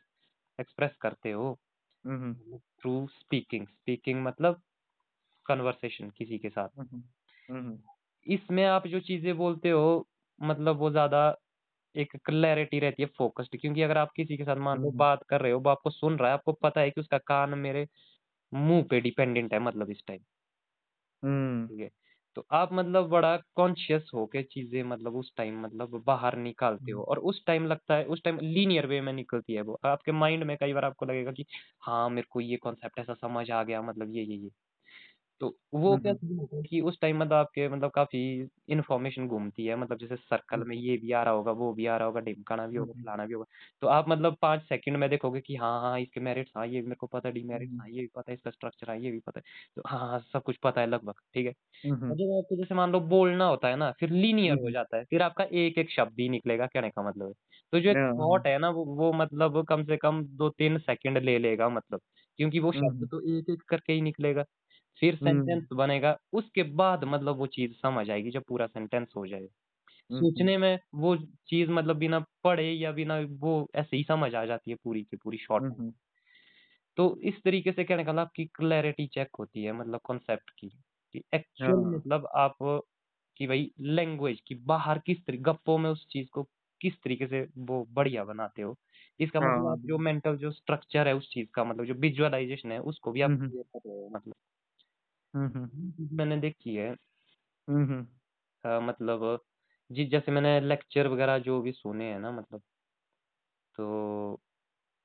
[0.60, 1.58] एक्सप्रेस करते हो
[2.06, 4.62] हम्म थ्रू स्पीकिंग स्पीकिंग मतलब
[5.46, 7.04] कन्वर्सेशन किसी के साथ। हम्म
[7.50, 7.78] हम्म।
[8.26, 10.08] इसमें आप जो चीज़ें बोलते हो
[10.42, 11.26] मतलब वो ज़्यादा
[11.96, 15.24] एक क्लैरिटी रहती है फोकस्ड क्योंकि अगर आप किसी के साथ मान लो हम्म। बात
[15.30, 17.88] कर रहे हो वो आपको सुन रहा है आपको पता है कि उसका कान मेरे
[18.52, 20.22] मुँह पे डिपेंडेंट है मतलब इस टाइम
[21.24, 21.90] हम्म। ठीक है?
[22.38, 27.20] तो आप मतलब बड़ा कॉन्शियस होके चीज़ें मतलब उस टाइम मतलब बाहर निकालते हो और
[27.32, 30.56] उस टाइम लगता है उस टाइम लीनियर वे में निकलती है वो। आपके माइंड में
[30.58, 31.46] कई बार आपको लगेगा कि
[31.84, 34.50] हाँ मेरे को ये कॉन्सेप्ट ऐसा समझ आ गया मतलब ये ये ये।
[35.44, 38.20] तो वो क्या हम्म, सीन होता है कि उस टाइम मतलब आपके मतलब काफ़ी
[38.70, 41.98] इन्फॉर्मेशन घूमती है मतलब जैसे सर्कल में ये भी आ रहा होगा, वो भी आ
[41.98, 43.46] रहा होगा, ढिमकाना भी होगा, हम्म, फलाना भी होगा।
[43.82, 46.88] तो आप मतलब 5 सेकंड में देखोगे कि हाँ, हाँ, इसके मेरिट्स हाँ, ये भी
[46.88, 49.20] मेरे को पता है, डिमेरिट्स हाँ, ये भी पता है, इसका स्ट्रक्चर हाँ, ये भी
[49.22, 49.44] पता है।
[49.78, 52.92] तो हाँ, हाँ, सब कुछ पता है लगभग, ठीक है। हम्म, जब आपको जैसे मान
[52.92, 56.20] लो बोलना होता है ना, फिर लीनियर हो हम्म, जाता है, फिर आपका एक-एक शब्द
[56.20, 57.34] ही निकलेगा कहने का मतलब है।
[57.74, 61.18] तो जो एक हाँ, थॉट है ना वो वो मतलब कम से कम 2-3 सेकंड
[61.20, 62.02] ले लेगा मतलब,
[62.40, 64.44] क्योंकि वो शब्द हम्म, तो एक-एक करके ही निकलेगा।
[65.04, 69.26] फिर हम्म, सेंटेंस बनेगा, उसके बाद मतलब वो चीज़ समझ आएगी जब पूरा सेंटेंस हो
[69.28, 69.48] जाएगा।
[70.10, 71.16] हम्म, सोचने में वो
[71.48, 75.18] चीज़ मतलब बिना पढ़े या बिना वो ऐसे ही समझ आ जाती है पूरी की
[75.18, 75.92] पूरी शॉर्ट में। हम्म,
[76.98, 80.70] तो इस तरीके से कहने का आपकी क्लैरिटी चेक होती है मतलब कॉन्सेप्ट की,
[81.16, 82.56] कि एक्चुअल हाँ, मतलब आप
[83.38, 86.44] कि भाई लैंग्वेज की बाहर किस तरी गप्पों में उस चीज़ को
[86.82, 88.76] किस तरीके से वो बढ़िया बनाते हो।
[89.20, 92.72] इसका मतलब हाँ, आप जो मेंटल जो स्ट्रक्चर है उस चीज़ का मतलब जो विजुअलाइज़ेशन
[92.72, 94.36] है उसको भी आप हम्म, कर रहे हो मतलब।
[95.34, 95.70] हम्म,
[96.12, 96.96] मैंने देखी है
[97.68, 98.06] हम्म,
[98.64, 99.22] अ, मतलब
[99.90, 102.62] जी जैसे मैंने लेक्चर वगैरह जो भी सुने हैं ना मतलब,
[103.76, 104.42] तो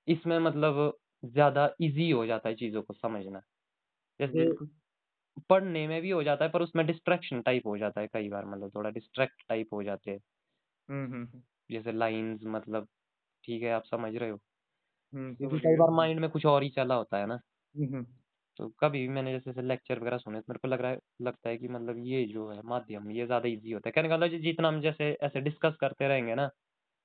[0.09, 0.77] इसमें मतलब
[1.27, 3.41] ज़्यादा ईज़ी हो जाता है चीज़ों को समझना।
[4.21, 4.69] जैसे बिल्कुल,
[5.51, 8.47] पढ़ने में भी हो जाता है पर उसमें डिस्ट्रैक्शन टाइप हो जाता है कई बार
[8.47, 10.21] मतलब थोड़ा डिस्ट्रैक्ट टाइप हो जाते हैं।
[10.89, 12.89] हम्म, हम्म, जैसे लाइन्स मतलब
[13.45, 14.39] ठीक है आप समझ रहे हो।
[15.13, 17.39] हम्म, क्योंकि समझ कई गया, बार माइंड में कुछ और ही चला होता है ना।
[18.59, 21.49] तो कभी भी मैंने जैसे लेक्चर वगैरह सुने तो मेरे को लग रहा है लगता
[21.51, 24.33] है कि मतलब ये जो है माध्यम ये ज़्यादा ईज़ी होता है। कहने का मतलब
[24.33, 26.49] है जितना हम जैसे ऐसे डिस्कस करते रहेंगे ना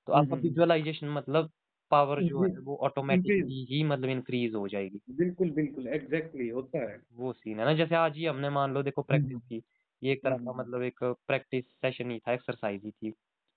[0.08, 1.52] तो आपका विजुअलाइज़ेशन मतलब
[1.92, 2.78] पावर जो है वो
[3.10, 7.66] इंक्रीज ऑटोमैटिकली ही मतलब इंक्रीज़ हो जाएगी। बिल्कुल, बिल्कुल, एग्ज़ैक्टली होता है। वो सीन है
[7.66, 9.62] ना जैसे आज ही हमने मान लो देखो हुँ, प्रैक्टिस हुँ। की।
[10.02, 13.14] ये एक हुँ, तरह का हुँ। मतलब एक प्रैक्टिस सेशन ही था, एक्सरसाइज़ ही थी।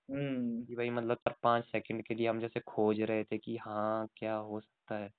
[0.08, 4.06] हुँ, कि भाई मतलब 4-5 सेकंड के लिए हम जैसे खोज रहे थे कि हाँ,
[4.16, 5.10] क्या हो सकता है?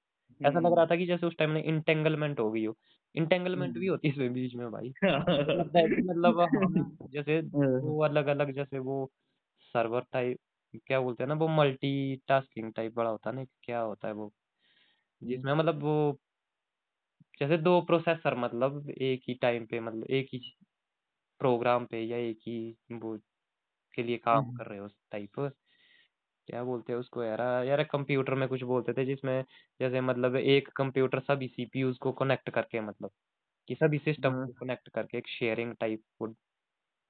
[0.42, 2.76] ऐसा लग रहा था कि जैसे उस टाइम में इंटेंगलमेंट हो गई हो।
[3.16, 4.94] इंटेंगलमेंट भी होती है इसमें बीच में भाई।
[5.76, 8.98] है मतलब हम जैसे हाँ, वो अलग-अलग जैसे वो
[9.74, 10.40] सर्वर टाइप
[10.88, 14.34] क्या बोलते हैं ना वो मल्टीटास्किंग टाइप बड़ा होता है ना, क्या होता है वो?
[15.22, 16.20] हुँ, जिसमें मतलब वो
[17.40, 20.40] जैसे दो प्रोसेसर मतलब एक ही टाइम पे मतलब एक ही
[21.42, 22.58] प्रोग्राम पे या एक ही
[22.94, 23.18] वो
[23.94, 25.40] के लिए काम कर रहे हो उस टाइप।
[26.48, 29.44] क्या बोलते हैं उसको यार यार कंप्यूटर में कुछ बोलते थे जिसमें
[29.80, 33.12] जैसे मतलब एक कंप्यूटर सभी सीपीयूज़ को कनेक्ट करके मतलब
[33.68, 36.28] कि सभी सिस्टम हाँ, को कनेक्ट करके एक शेयरिंग टाइप वो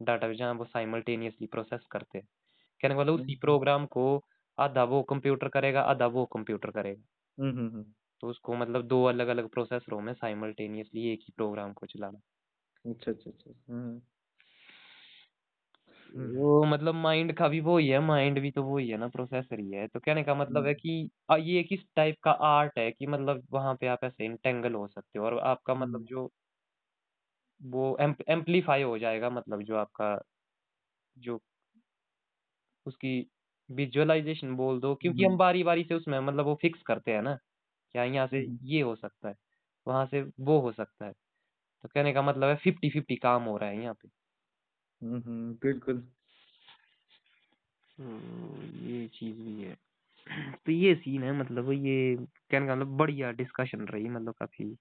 [0.01, 2.27] डाटा जहाँ वो साइमल्टेनियसली प्रोसेस करते हैं।
[2.81, 4.07] कहने का मतलब उसी प्रोग्राम को
[4.57, 7.03] आधा वो कंप्यूटर करेगा, आधा वो कंप्यूटर करेगा।
[7.37, 11.85] हुँ, हुँ, हुँ। तो उसको मतलब दो अलग-अलग प्रोसेसरों में साइमल्टेनियसली एक ही प्रोग्राम को
[11.87, 12.19] चलाना।
[12.85, 14.01] अच्छा, अच्छा, अच्छा। हाँ, हुँ,
[16.09, 19.07] वो मतलब माइंड का भी वो ही है, माइंड भी तो वो ही है ना,
[19.09, 22.31] प्रोसेसर ही है। तो कहने का मतलब हुँ, है कि अ, ये किस टाइप का
[22.49, 25.99] आर्ट है कि मतलब वहाँ पे आप ऐसे इंटेंगल हो सकते हो और आपका मतलब
[25.99, 26.29] हुँ, जो
[27.61, 30.13] वो एम्प एम्प्लीफाई हो जाएगा मतलब जो आपका
[31.17, 31.39] जो
[32.85, 33.09] उसकी
[33.69, 37.35] विजुअलाइज़ेशन बोल दो क्योंकि हम बारी-बारी से उसमें मतलब वो फिक्स करते हैं ना,
[37.95, 39.35] क्या यहाँ से ये हो सकता है,
[39.87, 41.11] वहाँ से वो हो सकता है।
[41.83, 44.09] तो कहने का मतलब है 50-50 काम हो रहा है यहाँ पे।
[45.01, 46.07] हुँ, हुँ, बिल्कुल।
[47.97, 48.03] तो
[48.83, 49.75] ये चीज़ भी है।
[50.57, 54.75] तो ये सीन है मतलब ये कहने का मतलब बढ़िया डिस्कशन रही मतलब काफ़ी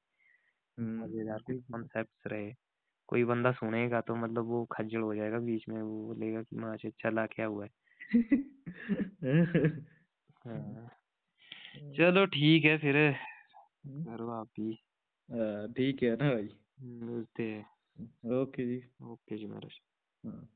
[0.78, 2.52] हुँ, मज़ेदार कुछ बिल्कुल। कॉन्सेप्ट्स रहे।
[3.08, 6.76] कोई बंदा सुनेगा तो मतलब वो खज्जल हो जाएगा बीच में, वो बोलेगा कि माँ
[6.78, 7.70] से चला क्या हुआ है?
[10.44, 10.88] हाँ,
[11.94, 12.96] चलो ठीक है फिर
[14.04, 14.72] करो आप भी
[15.28, 16.48] अ, ठीक है ना भाई?
[17.00, 17.64] मिलते हैं।
[18.32, 19.80] ओके जी। ओके जी महाराज।
[20.26, 20.55] हाँ।